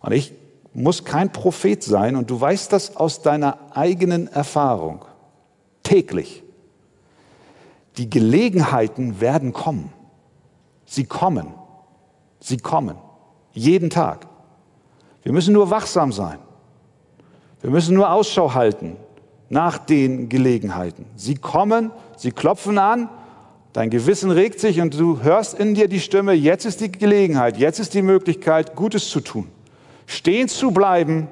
Und 0.00 0.12
ich 0.12 0.32
muss 0.74 1.04
kein 1.04 1.32
Prophet 1.32 1.82
sein 1.82 2.16
und 2.16 2.30
du 2.30 2.40
weißt 2.40 2.72
das 2.72 2.96
aus 2.96 3.22
deiner 3.22 3.58
eigenen 3.72 4.26
Erfahrung 4.28 5.04
täglich. 5.82 6.42
Die 7.98 8.08
Gelegenheiten 8.08 9.20
werden 9.20 9.52
kommen. 9.52 9.92
Sie 10.86 11.04
kommen. 11.04 11.54
Sie 12.40 12.56
kommen. 12.56 12.96
Jeden 13.52 13.90
Tag. 13.90 14.26
Wir 15.22 15.32
müssen 15.32 15.52
nur 15.52 15.70
wachsam 15.70 16.10
sein. 16.10 16.38
Wir 17.60 17.70
müssen 17.70 17.94
nur 17.94 18.10
Ausschau 18.10 18.54
halten 18.54 18.96
nach 19.52 19.76
den 19.76 20.30
Gelegenheiten. 20.30 21.04
Sie 21.14 21.34
kommen, 21.34 21.90
sie 22.16 22.32
klopfen 22.32 22.78
an, 22.78 23.10
dein 23.74 23.90
Gewissen 23.90 24.30
regt 24.30 24.58
sich 24.60 24.80
und 24.80 24.98
du 24.98 25.22
hörst 25.22 25.52
in 25.52 25.74
dir 25.74 25.88
die 25.88 26.00
Stimme, 26.00 26.32
jetzt 26.32 26.64
ist 26.64 26.80
die 26.80 26.90
Gelegenheit, 26.90 27.58
jetzt 27.58 27.78
ist 27.78 27.92
die 27.92 28.00
Möglichkeit, 28.00 28.74
Gutes 28.74 29.10
zu 29.10 29.20
tun. 29.20 29.48
Stehen 30.06 30.48
zu 30.48 30.70
bleiben, 30.70 31.28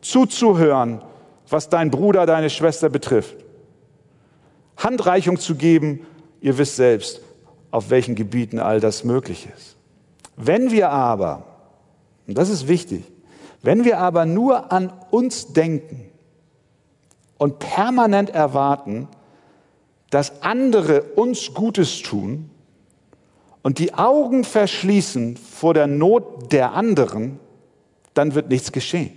zuzuhören, 0.00 1.00
was 1.48 1.68
dein 1.68 1.92
Bruder, 1.92 2.26
deine 2.26 2.50
Schwester 2.50 2.88
betrifft. 2.88 3.36
Handreichung 4.76 5.38
zu 5.38 5.54
geben, 5.54 6.00
ihr 6.40 6.58
wisst 6.58 6.74
selbst, 6.74 7.20
auf 7.70 7.88
welchen 7.88 8.16
Gebieten 8.16 8.58
all 8.58 8.80
das 8.80 9.04
möglich 9.04 9.46
ist. 9.56 9.76
Wenn 10.36 10.72
wir 10.72 10.90
aber, 10.90 11.44
und 12.26 12.36
das 12.36 12.48
ist 12.48 12.66
wichtig, 12.66 13.04
wenn 13.62 13.84
wir 13.84 13.98
aber 13.98 14.26
nur 14.26 14.72
an 14.72 14.92
uns 15.12 15.52
denken, 15.52 16.09
und 17.40 17.58
permanent 17.58 18.28
erwarten, 18.28 19.08
dass 20.10 20.42
andere 20.42 21.02
uns 21.16 21.54
Gutes 21.54 22.02
tun 22.02 22.50
und 23.62 23.78
die 23.78 23.94
Augen 23.94 24.44
verschließen 24.44 25.38
vor 25.38 25.72
der 25.72 25.86
Not 25.86 26.52
der 26.52 26.74
anderen, 26.74 27.40
dann 28.12 28.34
wird 28.34 28.50
nichts 28.50 28.72
geschehen. 28.72 29.16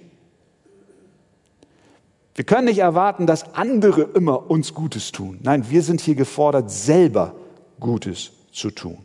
Wir 2.33 2.45
können 2.45 2.65
nicht 2.65 2.79
erwarten, 2.79 3.27
dass 3.27 3.55
andere 3.55 4.03
immer 4.15 4.49
uns 4.49 4.73
Gutes 4.73 5.12
tun. 5.12 5.39
Nein, 5.43 5.69
wir 5.69 5.81
sind 5.81 5.99
hier 5.99 6.15
gefordert, 6.15 6.71
selber 6.71 7.36
Gutes 7.81 8.31
zu 8.53 8.71
tun. 8.71 8.99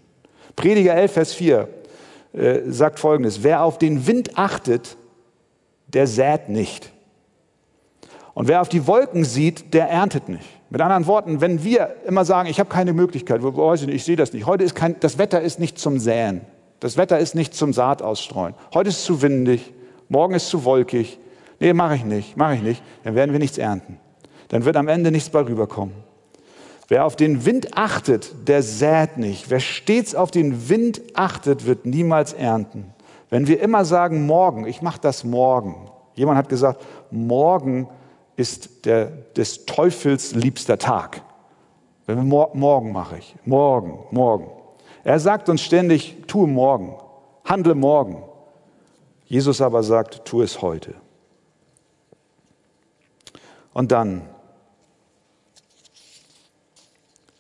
Prediger 0.55 0.95
11, 0.95 1.13
Vers 1.13 1.35
4 1.35 1.69
äh, 2.35 2.61
sagt 2.69 3.01
folgendes, 3.01 3.43
wer 3.43 3.65
auf 3.65 3.79
den 3.79 4.07
Wind 4.07 4.39
achtet, 4.39 4.97
der 5.89 6.07
sät 6.07 6.49
nicht. 6.49 6.93
Und 8.39 8.47
wer 8.47 8.61
auf 8.61 8.69
die 8.69 8.87
Wolken 8.87 9.25
sieht, 9.25 9.75
der 9.75 9.91
erntet 9.91 10.29
nicht. 10.29 10.47
Mit 10.71 10.81
anderen 10.81 11.09
Worten, 11.09 11.41
wenn 11.41 11.65
wir 11.65 11.97
immer 12.07 12.25
sagen, 12.25 12.49
ich 12.49 12.61
habe 12.61 12.71
keine 12.71 12.93
Möglichkeit, 12.93 13.41
ich 13.89 14.05
sehe 14.05 14.15
das 14.15 14.33
nicht. 14.33 14.47
Heute 14.47 14.63
ist 14.63 14.77
kein, 14.77 14.95
das 15.01 15.19
Wetter 15.19 15.41
ist 15.41 15.59
nicht 15.59 15.77
zum 15.77 15.99
Säen. 15.99 16.43
Das 16.79 16.97
Wetter 16.97 17.19
ist 17.19 17.35
nicht 17.35 17.53
zum 17.53 17.73
Saat 17.73 18.01
ausstreuen. 18.01 18.55
Heute 18.73 18.91
ist 18.91 19.05
zu 19.05 19.23
windig. 19.23 19.73
Morgen 20.09 20.35
ist 20.35 20.51
zu 20.51 20.65
wolkig. 20.65 21.19
Nee, 21.59 21.73
mache 21.73 21.97
ich 21.97 22.05
nicht, 22.05 22.37
mache 22.37 22.55
ich 22.55 22.63
nicht. 22.63 22.81
Dann 23.03 23.17
werden 23.17 23.33
wir 23.33 23.41
nichts 23.41 23.59
ernten. 23.59 23.99
Dann 24.51 24.65
wird 24.65 24.77
am 24.77 24.87
Ende 24.87 25.11
nichts 25.11 25.31
bei 25.31 25.41
rüberkommen. 25.41 25.97
Wer 26.87 27.07
auf 27.07 27.17
den 27.17 27.45
Wind 27.45 27.77
achtet, 27.77 28.47
der 28.47 28.63
sät 28.63 29.17
nicht. 29.17 29.51
Wer 29.51 29.59
stets 29.59 30.15
auf 30.15 30.31
den 30.31 30.69
Wind 30.69 31.03
achtet, 31.15 31.67
wird 31.67 31.87
niemals 31.87 32.35
ernten. 32.35 32.95
Wenn 33.31 33.49
wir 33.49 33.61
immer 33.61 33.85
sagen, 33.85 34.27
morgen, 34.27 34.65
ich 34.65 34.81
mache 34.81 35.01
das 35.01 35.25
morgen. 35.25 35.91
Jemand 36.15 36.39
hat 36.39 36.49
gesagt, 36.49 36.85
morgen 37.11 37.89
ist 38.39 38.87
der 38.87 39.07
des 39.37 39.67
Teufels 39.67 40.33
liebster 40.33 40.79
Tag. 40.79 41.23
Mor 42.07 42.53
morgen 42.55 42.93
mache 42.93 43.19
ich, 43.19 43.35
morgen, 43.45 43.99
morgen. 44.13 44.49
Er 45.03 45.19
sagt 45.19 45.49
uns 45.49 45.61
ständig, 45.61 46.17
tue 46.29 46.47
morgen, 46.47 46.97
handle 47.45 47.75
morgen. 47.75 48.23
Jesus 49.27 49.61
aber 49.61 49.83
sagt, 49.83 50.25
tu 50.25 50.41
es 50.41 50.63
heute. 50.63 50.95
Und 53.73 53.91
dann 53.91 54.23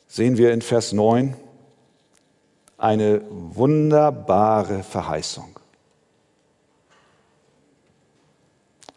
sehen 0.09 0.37
wir 0.37 0.53
in 0.53 0.63
Vers 0.63 0.93
9 0.93 1.37
eine 2.77 3.23
wunderbare 3.31 4.83
Verheißung. 4.83 5.58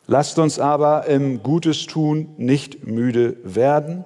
Lasst 0.08 0.40
uns 0.40 0.60
aber 0.60 1.06
im 1.06 1.44
Gutes 1.44 1.86
tun 1.86 2.34
nicht 2.38 2.86
müde 2.86 3.38
werden, 3.44 4.04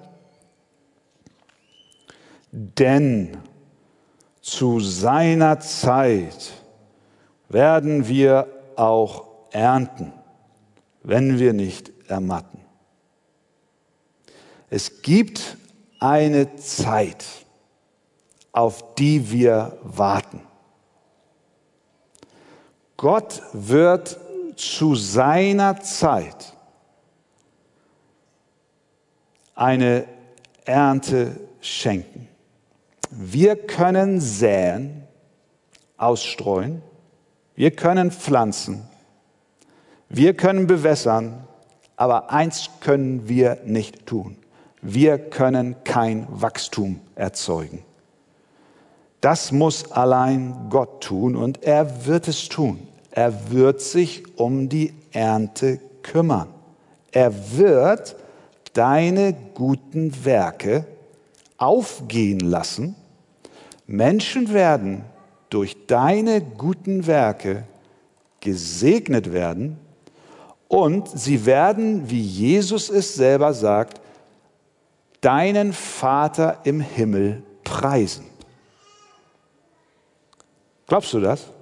denn 2.52 3.36
zu 4.40 4.80
seiner 4.80 5.58
Zeit 5.60 6.52
werden 7.48 8.06
wir 8.08 8.46
auch 8.76 9.26
ernten, 9.50 10.12
wenn 11.02 11.38
wir 11.38 11.52
nicht 11.52 11.92
ermatten. 12.08 12.60
Es 14.70 15.02
gibt 15.02 15.56
eine 16.00 16.56
Zeit, 16.56 17.24
auf 18.52 18.94
die 18.94 19.30
wir 19.30 19.78
warten. 19.82 20.40
Gott 22.96 23.42
wird 23.52 24.18
zu 24.56 24.94
seiner 24.94 25.80
Zeit 25.80 26.54
eine 29.54 30.06
Ernte 30.64 31.40
schenken. 31.60 32.28
Wir 33.10 33.56
können 33.56 34.20
säen, 34.20 35.06
ausstreuen, 35.96 36.82
wir 37.54 37.70
können 37.70 38.10
pflanzen, 38.10 38.86
wir 40.08 40.34
können 40.34 40.66
bewässern, 40.66 41.46
aber 41.96 42.30
eins 42.30 42.70
können 42.80 43.28
wir 43.28 43.58
nicht 43.64 44.06
tun. 44.06 44.36
Wir 44.82 45.18
können 45.18 45.76
kein 45.84 46.26
Wachstum 46.28 47.00
erzeugen. 47.14 47.82
Das 49.20 49.50
muss 49.50 49.90
allein 49.90 50.68
Gott 50.68 51.02
tun 51.02 51.34
und 51.34 51.64
er 51.64 52.06
wird 52.06 52.28
es 52.28 52.48
tun. 52.48 52.86
Er 53.16 53.50
wird 53.50 53.80
sich 53.80 54.38
um 54.38 54.68
die 54.68 54.92
Ernte 55.10 55.80
kümmern. 56.02 56.48
Er 57.10 57.32
wird 57.56 58.14
deine 58.74 59.32
guten 59.54 60.26
Werke 60.26 60.86
aufgehen 61.56 62.40
lassen. 62.40 62.94
Menschen 63.86 64.52
werden 64.52 65.02
durch 65.48 65.86
deine 65.86 66.42
guten 66.42 67.06
Werke 67.06 67.64
gesegnet 68.40 69.32
werden 69.32 69.78
und 70.68 71.08
sie 71.08 71.46
werden, 71.46 72.10
wie 72.10 72.20
Jesus 72.20 72.90
es 72.90 73.14
selber 73.14 73.54
sagt, 73.54 73.98
deinen 75.22 75.72
Vater 75.72 76.58
im 76.64 76.80
Himmel 76.80 77.42
preisen. 77.64 78.26
Glaubst 80.86 81.14
du 81.14 81.20
das? 81.20 81.55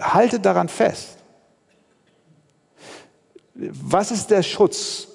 Halte 0.00 0.40
daran 0.40 0.68
fest. 0.68 1.18
Was 3.54 4.10
ist 4.10 4.30
der 4.30 4.42
Schutz 4.42 5.08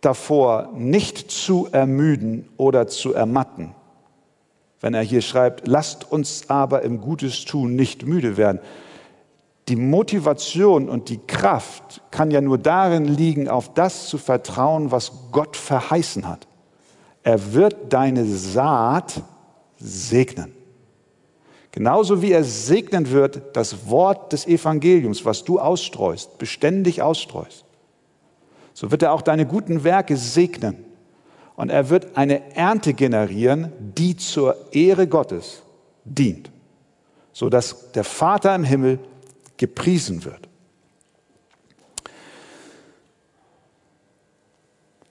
davor, 0.00 0.70
nicht 0.74 1.30
zu 1.30 1.68
ermüden 1.70 2.48
oder 2.56 2.86
zu 2.86 3.12
ermatten? 3.12 3.74
Wenn 4.80 4.94
er 4.94 5.02
hier 5.02 5.22
schreibt, 5.22 5.66
lasst 5.66 6.10
uns 6.10 6.48
aber 6.48 6.82
im 6.82 7.00
Gutes 7.00 7.44
tun 7.44 7.74
nicht 7.74 8.06
müde 8.06 8.36
werden. 8.36 8.60
Die 9.68 9.76
Motivation 9.76 10.90
und 10.90 11.08
die 11.08 11.20
Kraft 11.26 12.02
kann 12.10 12.30
ja 12.30 12.42
nur 12.42 12.58
darin 12.58 13.06
liegen, 13.06 13.48
auf 13.48 13.72
das 13.72 14.08
zu 14.08 14.18
vertrauen, 14.18 14.90
was 14.90 15.12
Gott 15.32 15.56
verheißen 15.56 16.28
hat. 16.28 16.46
Er 17.22 17.54
wird 17.54 17.92
deine 17.92 18.26
Saat 18.26 19.22
segnen. 19.78 20.52
Genauso 21.74 22.22
wie 22.22 22.30
er 22.30 22.44
segnen 22.44 23.10
wird 23.10 23.56
das 23.56 23.88
Wort 23.88 24.32
des 24.32 24.46
Evangeliums, 24.46 25.24
was 25.24 25.42
du 25.42 25.58
ausstreust, 25.58 26.38
beständig 26.38 27.02
ausstreust. 27.02 27.64
So 28.74 28.92
wird 28.92 29.02
er 29.02 29.10
auch 29.10 29.22
deine 29.22 29.44
guten 29.44 29.82
Werke 29.82 30.16
segnen. 30.16 30.84
Und 31.56 31.70
er 31.70 31.90
wird 31.90 32.16
eine 32.16 32.54
Ernte 32.54 32.94
generieren, 32.94 33.72
die 33.80 34.16
zur 34.16 34.72
Ehre 34.72 35.08
Gottes 35.08 35.64
dient, 36.04 36.48
sodass 37.32 37.90
der 37.90 38.04
Vater 38.04 38.54
im 38.54 38.62
Himmel 38.62 39.00
gepriesen 39.56 40.24
wird. 40.24 40.48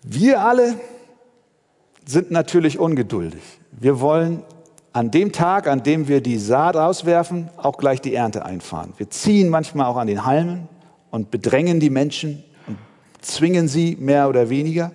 Wir 0.01 0.39
alle 0.39 0.79
sind 2.05 2.31
natürlich 2.31 2.79
ungeduldig. 2.79 3.43
Wir 3.73 3.99
wollen 3.99 4.43
an 4.93 5.09
dem 5.09 5.31
Tag, 5.31 5.67
an 5.67 5.81
dem 5.81 6.07
wir 6.07 6.21
die 6.21 6.37
Saat 6.37 6.77
auswerfen, 6.77 7.49
auch 7.57 7.77
gleich 7.77 7.99
die 7.99 8.13
Ernte 8.13 8.45
einfahren. 8.45 8.93
Wir 8.97 9.09
ziehen 9.09 9.49
manchmal 9.49 9.87
auch 9.87 9.97
an 9.97 10.07
den 10.07 10.25
Halmen 10.25 10.69
und 11.09 11.31
bedrängen 11.31 11.79
die 11.79 11.89
Menschen 11.89 12.43
und 12.67 12.77
zwingen 13.21 13.67
sie 13.67 13.97
mehr 13.99 14.29
oder 14.29 14.49
weniger. 14.49 14.91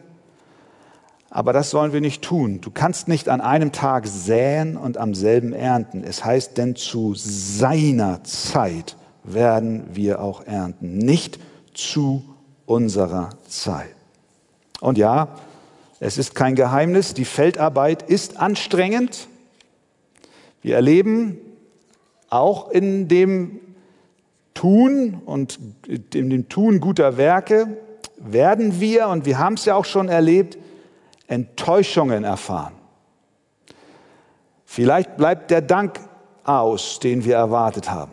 Aber 1.31 1.53
das 1.53 1.71
sollen 1.71 1.93
wir 1.93 2.01
nicht 2.01 2.23
tun. 2.23 2.61
Du 2.61 2.71
kannst 2.71 3.09
nicht 3.09 3.29
an 3.29 3.41
einem 3.41 3.73
Tag 3.73 4.07
säen 4.07 4.77
und 4.77 4.97
am 4.97 5.15
selben 5.15 5.53
ernten. 5.53 6.03
Es 6.05 6.25
heißt 6.25 6.57
denn 6.57 6.75
zu 6.75 7.15
seiner 7.15 8.25
Zeit 8.25 8.97
werden 9.25 9.85
wir 9.93 10.23
auch 10.23 10.47
ernten, 10.47 10.97
nicht 10.97 11.39
zu 11.75 12.25
unserer 12.65 13.31
Zeit. 13.47 13.95
Und 14.81 14.97
ja, 14.97 15.29
es 16.01 16.17
ist 16.17 16.35
kein 16.35 16.55
Geheimnis, 16.55 17.13
die 17.13 17.25
Feldarbeit 17.25 18.03
ist 18.03 18.39
anstrengend, 18.39 19.29
wir 20.63 20.75
erleben 20.75 21.39
auch 22.31 22.71
in 22.71 23.09
dem 23.09 23.61
Tun 24.55 25.23
und 25.25 25.59
in 26.15 26.31
dem 26.31 26.49
Tun 26.49 26.81
guter 26.81 27.17
Werke 27.17 27.79
werden 28.17 28.81
wir, 28.81 29.09
und 29.09 29.25
wir 29.25 29.39
haben 29.39 29.55
es 29.55 29.65
ja 29.65 29.77
auch 29.77 29.85
schon 29.85 30.09
erlebt, 30.09 30.59
Enttäuschungen 31.29 32.25
erfahren. 32.25 32.75
Vielleicht 34.65 35.17
bleibt 35.17 35.51
der 35.51 35.63
Dank 35.63 36.01
aus, 36.45 36.99
den 36.99 37.25
wir 37.25 37.37
erwartet 37.37 37.91
haben. 37.91 38.13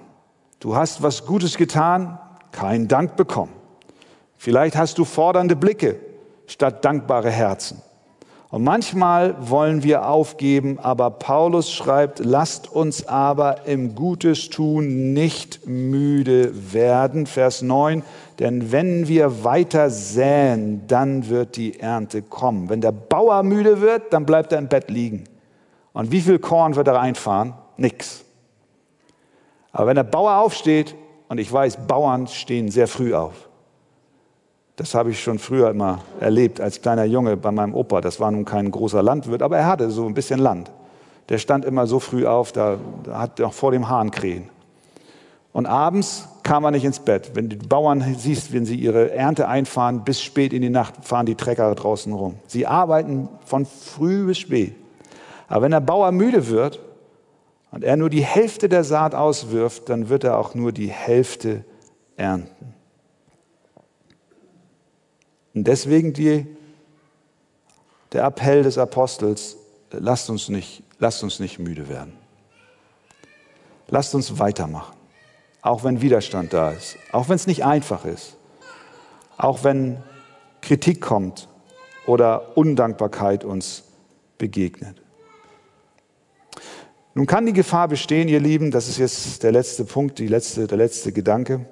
Du 0.60 0.76
hast 0.76 1.02
was 1.02 1.26
Gutes 1.26 1.58
getan, 1.58 2.20
keinen 2.52 2.88
Dank 2.88 3.16
bekommen. 3.16 3.54
Vielleicht 4.38 4.76
hast 4.76 4.98
du 4.98 5.06
fordernde 5.06 5.56
Blicke 5.56 6.00
statt 6.48 6.86
dankbare 6.86 7.32
Herzen. 7.32 7.82
Und 8.56 8.64
manchmal 8.64 9.36
wollen 9.50 9.84
wir 9.84 10.08
aufgeben, 10.08 10.80
aber 10.80 11.10
Paulus 11.10 11.74
schreibt, 11.74 12.20
lasst 12.20 12.72
uns 12.72 13.06
aber 13.06 13.68
im 13.68 13.96
Gutes 13.96 14.50
tun 14.50 15.12
nicht 15.12 15.68
müde 15.68 16.72
werden. 16.72 17.26
Vers 17.26 17.62
9, 17.62 18.02
denn 18.40 18.72
wenn 18.72 19.10
wir 19.10 19.44
weiter 19.44 19.90
säen, 19.90 20.88
dann 20.88 21.28
wird 21.28 21.58
die 21.58 21.82
Ernte 21.82 22.22
kommen. 22.22 22.70
Wenn 22.70 22.80
der 22.80 22.94
Bauer 22.94 23.44
müde 23.44 23.82
wird, 23.82 24.14
dann 24.14 24.26
bleibt 24.26 24.54
er 24.54 24.60
im 24.60 24.70
Bett 24.70 24.90
liegen. 24.90 25.26
Und 25.92 26.14
wie 26.14 26.22
viel 26.22 26.40
Korn 26.40 26.78
wird 26.78 26.88
er 26.88 27.02
einfahren? 27.02 27.56
Nix. 27.76 28.24
Aber 29.74 29.88
wenn 29.88 29.98
der 29.98 30.04
Bauer 30.04 30.38
aufsteht, 30.38 30.96
und 31.28 31.40
ich 31.40 31.52
weiß, 31.52 31.88
Bauern 31.88 32.28
stehen 32.28 32.72
sehr 32.72 32.88
früh 32.88 33.14
auf, 33.14 33.50
das 34.76 34.94
habe 34.94 35.12
ich 35.12 35.24
schon 35.24 35.40
früher 35.40 35.70
immer 35.70 36.00
erlebt 36.20 36.60
als 36.60 36.82
kleiner 36.82 37.06
Junge 37.06 37.38
bei 37.38 37.52
meinem 37.52 37.74
Opa. 37.74 38.02
Das 38.02 38.20
war 38.20 38.30
nun 38.32 38.44
kein 38.44 38.70
großer 38.70 39.02
Landwirt, 39.02 39.42
aber 39.42 39.58
er 39.58 39.68
hatte 39.68 39.90
so 39.90 40.06
ein 40.06 40.14
bisschen 40.14 40.40
Land. 40.40 40.72
Der 41.30 41.38
stand 41.38 41.66
immer 41.66 41.88
so 41.88 42.00
früh 42.00 42.26
auf, 42.26 42.52
da, 42.52 42.78
da 43.04 43.20
hat 43.20 43.40
er 43.40 43.48
auch 43.48 43.54
vor 43.54 43.72
dem 43.72 43.90
Hahn 43.90 44.12
krähen. 44.12 44.50
Und 45.54 45.66
abends 45.66 46.28
kam 46.44 46.66
er 46.66 46.72
nicht 46.72 46.84
ins 46.84 47.00
Bett. 47.00 47.32
Wenn 47.34 47.50
du 47.50 47.56
die 47.56 47.66
Bauern 47.66 48.04
siehst, 48.18 48.52
wenn 48.52 48.66
sie 48.66 48.76
ihre 48.76 49.12
Ernte 49.12 49.48
einfahren, 49.48 50.04
bis 50.04 50.22
spät 50.22 50.52
in 50.52 50.62
die 50.62 50.70
Nacht 50.70 51.06
fahren 51.06 51.26
die 51.26 51.36
Trecker 51.36 51.74
draußen 51.74 52.12
rum. 52.12 52.36
Sie 52.46 52.68
arbeiten 52.68 53.30
von 53.46 53.66
früh 53.66 54.26
bis 54.26 54.40
spät. 54.40 54.76
Aber 55.48 55.62
wenn 55.62 55.72
der 55.72 55.80
Bauer 55.80 56.12
müde 56.12 56.50
wird 56.50 56.82
und 57.72 57.86
er 57.86 57.96
nur 57.96 58.10
die 58.10 58.24
Hälfte 58.24 58.68
der 58.68 58.84
Saat 58.84 59.16
auswirft, 59.16 59.88
dann 59.88 60.10
wird 60.10 60.26
er 60.26 60.38
auch 60.38 60.54
nur 60.54 60.74
die 60.74 60.90
Hälfte 60.90 61.64
ernten. 62.18 62.75
Und 65.56 65.66
deswegen 65.66 66.14
die, 66.14 66.46
der 68.12 68.26
Appell 68.26 68.62
des 68.62 68.78
Apostels, 68.78 69.58
lasst 69.92 70.30
uns, 70.30 70.50
nicht, 70.50 70.84
lasst 71.00 71.24
uns 71.24 71.40
nicht 71.40 71.58
müde 71.60 71.90
werden. 71.90 72.14
Lasst 73.88 74.14
uns 74.14 74.38
weitermachen, 74.38 74.96
auch 75.62 75.84
wenn 75.84 76.02
Widerstand 76.02 76.54
da 76.54 76.72
ist, 76.72 76.98
auch 77.12 77.30
wenn 77.30 77.36
es 77.36 77.48
nicht 77.48 77.64
einfach 77.64 78.04
ist, 78.04 78.36
auch 79.38 79.64
wenn 79.64 80.04
Kritik 80.62 81.02
kommt 81.02 81.48
oder 82.06 82.58
Undankbarkeit 82.58 83.44
uns 83.44 83.84
begegnet. 84.38 85.02
Nun 87.14 87.28
kann 87.28 87.46
die 87.46 87.54
Gefahr 87.54 87.88
bestehen, 87.88 88.28
ihr 88.28 88.42
Lieben, 88.42 88.72
das 88.72 88.90
ist 88.90 88.98
jetzt 88.98 89.44
der 89.44 89.54
letzte 89.54 89.86
Punkt, 89.86 90.20
letzte, 90.20 90.68
der 90.68 90.78
letzte 90.78 91.14
Gedanke, 91.14 91.66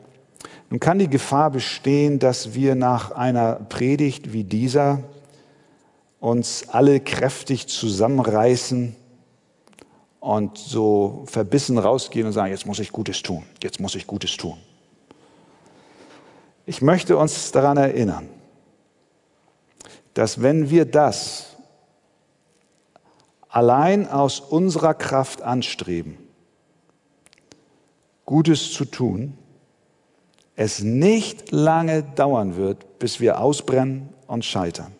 nun 0.74 0.80
kann 0.80 0.97
die 0.97 1.07
Gefahr 1.07 1.51
bestehen, 1.51 2.17
dass 2.17 2.55
wir 2.55 2.74
nach 2.74 3.11
einer 3.11 3.53
Predigt 3.53 4.34
wie 4.34 4.43
dieser 4.43 5.03
uns 6.19 6.69
alle 6.69 6.99
kräftig 6.99 7.67
zusammenreißen 7.67 8.95
und 10.19 10.57
so 10.57 11.26
verbissen 11.28 11.78
rausgehen 11.78 12.26
und 12.26 12.34
sagen, 12.34 12.49
jetzt 12.49 12.65
muss 12.65 12.80
ich 12.80 12.91
Gutes 12.91 13.21
tun, 13.21 13.43
jetzt 13.61 13.80
muss 13.80 13.93
ich 13.93 14.07
Gutes 14.07 14.36
tun. 14.36 14.57
Ich 16.65 16.82
möchte 16.82 17.17
uns 17.17 17.51
daran 17.51 17.78
erinnern, 17.78 18.28
dass 20.15 20.41
wenn 20.41 20.71
wir 20.71 20.86
das 20.86 21.55
allein 23.47 24.07
aus 24.09 24.39
unserer 24.39 24.95
Kraft 24.95 25.43
anstreben, 25.43 26.17
Gutes 28.26 28.74
zu 28.74 28.86
tun, 28.86 29.38
es 30.56 30.82
nicht 30.82 31.51
lange 31.51 32.04
dauern 32.04 32.56
wird, 32.56 32.99
bis 32.99 33.20
wir 33.20 33.39
ausbrennen 33.39 34.10
und 34.28 34.45
scheitern. 34.45 34.91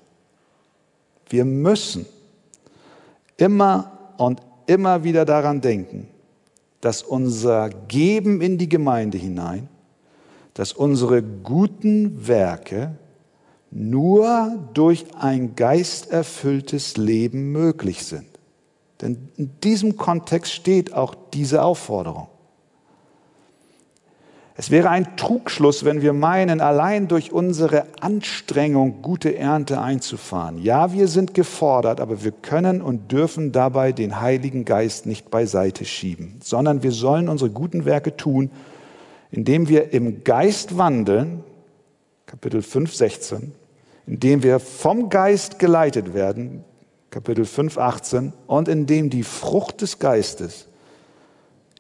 Wir 1.30 1.46
müssen 1.46 2.06
immer 3.38 3.92
und 4.18 4.42
immer 4.68 5.04
wieder 5.04 5.26
daran 5.26 5.62
denken, 5.62 6.08
dass 6.82 7.02
unser 7.02 7.70
Geben 7.70 8.42
in 8.42 8.58
die 8.58 8.70
Gemeinde 8.70 9.18
hinein, 9.18 9.70
dass 10.54 10.74
unsere 10.74 11.24
guten 11.24 12.28
Werke 12.28 12.96
nur 13.72 14.60
durch 14.74 15.06
ein 15.20 15.56
geisterfülltes 15.56 16.98
Leben 16.98 17.52
möglich 17.52 18.06
sind. 18.06 18.28
Denn 19.02 19.30
in 19.38 19.52
diesem 19.64 19.98
Kontext 19.98 20.52
steht 20.52 20.94
auch 20.94 21.16
diese 21.34 21.64
Aufforderung. 21.64 22.28
Es 24.56 24.70
wäre 24.70 24.90
ein 24.90 25.18
Trugschluss, 25.18 25.84
wenn 25.84 26.04
wir 26.04 26.14
meinen, 26.14 26.62
allein 26.62 27.08
durch 27.08 27.32
unsere 27.32 27.86
Anstrengung 28.02 29.02
gute 29.02 29.36
Ernte 29.36 29.82
einzufahren. 29.82 30.60
Ja, 30.62 30.94
wir 30.94 31.08
sind 31.08 31.34
gefordert, 31.34 32.00
aber 32.00 32.24
wir 32.24 32.32
können 32.32 32.84
und 32.84 33.12
dürfen 33.12 33.52
dabei 33.52 33.92
den 33.92 34.22
Heiligen 34.22 34.64
Geist 34.64 35.08
nicht 35.08 35.32
beiseite 35.32 35.86
schieben, 35.86 36.40
sondern 36.44 36.84
wir 36.84 36.92
sollen 36.92 37.30
unsere 37.30 37.50
guten 37.50 37.86
Werke 37.86 38.16
tun, 38.16 38.52
indem 39.32 39.70
wir 39.70 39.92
im 39.92 40.24
Geist 40.24 40.78
wandeln, 40.78 41.44
Kapitel 42.28 42.62
5, 42.62 42.94
16, 42.94 43.54
indem 44.06 44.44
wir 44.44 44.60
vom 44.60 45.10
Geist 45.10 45.58
geleitet 45.58 46.14
werden, 46.14 46.64
Kapitel 47.10 47.46
5, 47.46 47.80
18, 47.80 48.34
und 48.46 48.68
indem 48.68 49.10
die 49.10 49.24
Frucht 49.24 49.82
des 49.82 49.98
Geistes 49.98 50.68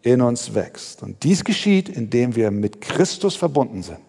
in 0.03 0.21
uns 0.21 0.53
wächst. 0.53 1.01
Und 1.01 1.23
dies 1.23 1.43
geschieht, 1.43 1.89
indem 1.89 2.35
wir 2.35 2.51
mit 2.51 2.81
Christus 2.81 3.35
verbunden 3.35 3.81
sind 3.81 3.99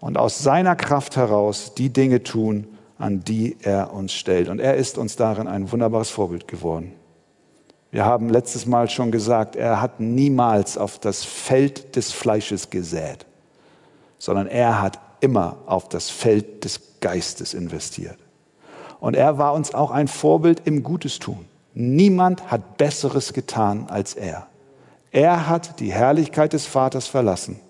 und 0.00 0.16
aus 0.16 0.38
seiner 0.38 0.76
Kraft 0.76 1.16
heraus 1.16 1.74
die 1.74 1.90
Dinge 1.90 2.22
tun, 2.22 2.66
an 2.98 3.20
die 3.24 3.56
er 3.62 3.92
uns 3.92 4.12
stellt. 4.12 4.48
Und 4.48 4.60
er 4.60 4.76
ist 4.76 4.98
uns 4.98 5.16
darin 5.16 5.48
ein 5.48 5.72
wunderbares 5.72 6.10
Vorbild 6.10 6.46
geworden. 6.46 6.92
Wir 7.90 8.04
haben 8.04 8.28
letztes 8.28 8.66
Mal 8.66 8.88
schon 8.88 9.10
gesagt, 9.10 9.56
er 9.56 9.80
hat 9.80 9.98
niemals 9.98 10.78
auf 10.78 10.98
das 10.98 11.24
Feld 11.24 11.96
des 11.96 12.12
Fleisches 12.12 12.70
gesät, 12.70 13.26
sondern 14.18 14.46
er 14.46 14.80
hat 14.80 15.00
immer 15.20 15.58
auf 15.66 15.88
das 15.88 16.08
Feld 16.08 16.64
des 16.64 17.00
Geistes 17.00 17.52
investiert. 17.52 18.18
Und 19.00 19.16
er 19.16 19.38
war 19.38 19.54
uns 19.54 19.74
auch 19.74 19.90
ein 19.90 20.08
Vorbild 20.08 20.62
im 20.66 20.82
Gutes 20.82 21.18
tun. 21.18 21.46
Niemand 21.72 22.50
hat 22.50 22.76
Besseres 22.76 23.32
getan 23.32 23.86
als 23.88 24.14
er. 24.14 24.46
Er 25.10 25.48
hat 25.48 25.80
die 25.80 25.92
Herrlichkeit 25.92 26.52
des 26.52 26.66
Vaters 26.66 27.06
verlassen, 27.06 27.60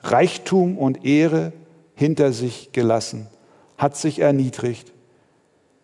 Reichtum 0.00 0.76
und 0.78 1.04
Ehre 1.04 1.52
hinter 1.94 2.32
sich 2.32 2.72
gelassen, 2.72 3.28
hat 3.78 3.96
sich 3.96 4.18
erniedrigt 4.18 4.92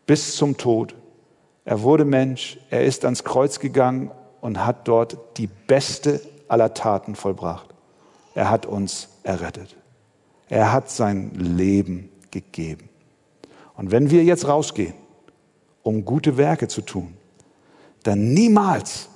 bis 0.07 0.37
zum 0.37 0.57
Tod. 0.57 0.95
Er 1.65 1.83
wurde 1.83 2.05
Mensch, 2.05 2.59
er 2.71 2.85
ist 2.85 3.05
ans 3.05 3.25
Kreuz 3.25 3.61
gegangen 3.61 4.11
und 4.41 4.65
hat 4.65 4.89
dort 4.89 5.19
die 5.37 5.47
beste 5.47 6.21
aller 6.49 6.75
Taten 6.75 7.15
vollbracht. 7.15 7.69
Er 8.35 8.51
hat 8.51 8.67
uns 8.67 9.09
errettet. 9.23 9.77
Er 10.49 10.73
hat 10.73 10.91
sein 10.91 11.33
Leben 11.35 12.09
gegeben. 12.31 12.89
Und 13.77 13.91
wenn 13.91 14.11
wir 14.11 14.25
jetzt 14.25 14.49
rausgehen, 14.49 14.95
um 15.83 16.05
gute 16.05 16.37
Werke 16.37 16.69
zu 16.69 16.81
tun, 16.81 17.15
dann 18.03 18.33
niemals, 18.33 19.09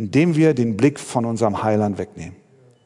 indem 0.00 0.34
wir 0.34 0.54
den 0.54 0.78
Blick 0.78 0.98
von 0.98 1.26
unserem 1.26 1.62
Heiland 1.62 1.98
wegnehmen, 1.98 2.34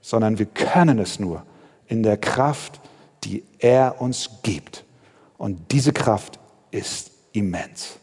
sondern 0.00 0.40
wir 0.40 0.46
können 0.46 0.98
es 0.98 1.20
nur 1.20 1.44
in 1.86 2.02
der 2.02 2.16
Kraft, 2.16 2.80
die 3.22 3.44
er 3.60 4.00
uns 4.00 4.28
gibt. 4.42 4.84
Und 5.38 5.70
diese 5.70 5.92
Kraft 5.92 6.40
ist 6.72 7.12
immens. 7.30 8.00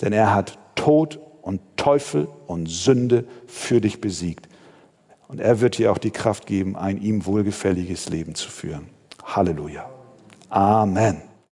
Denn 0.00 0.12
er 0.12 0.34
hat 0.34 0.58
Tod 0.74 1.20
und 1.42 1.60
Teufel 1.76 2.26
und 2.48 2.66
Sünde 2.66 3.26
für 3.46 3.80
dich 3.80 4.00
besiegt. 4.00 4.48
Und 5.28 5.38
er 5.38 5.60
wird 5.60 5.78
dir 5.78 5.92
auch 5.92 5.98
die 5.98 6.10
Kraft 6.10 6.48
geben, 6.48 6.74
ein 6.74 7.00
ihm 7.00 7.26
wohlgefälliges 7.26 8.08
Leben 8.08 8.34
zu 8.34 8.50
führen. 8.50 8.88
Halleluja. 9.24 9.88
Amen. 10.48 11.29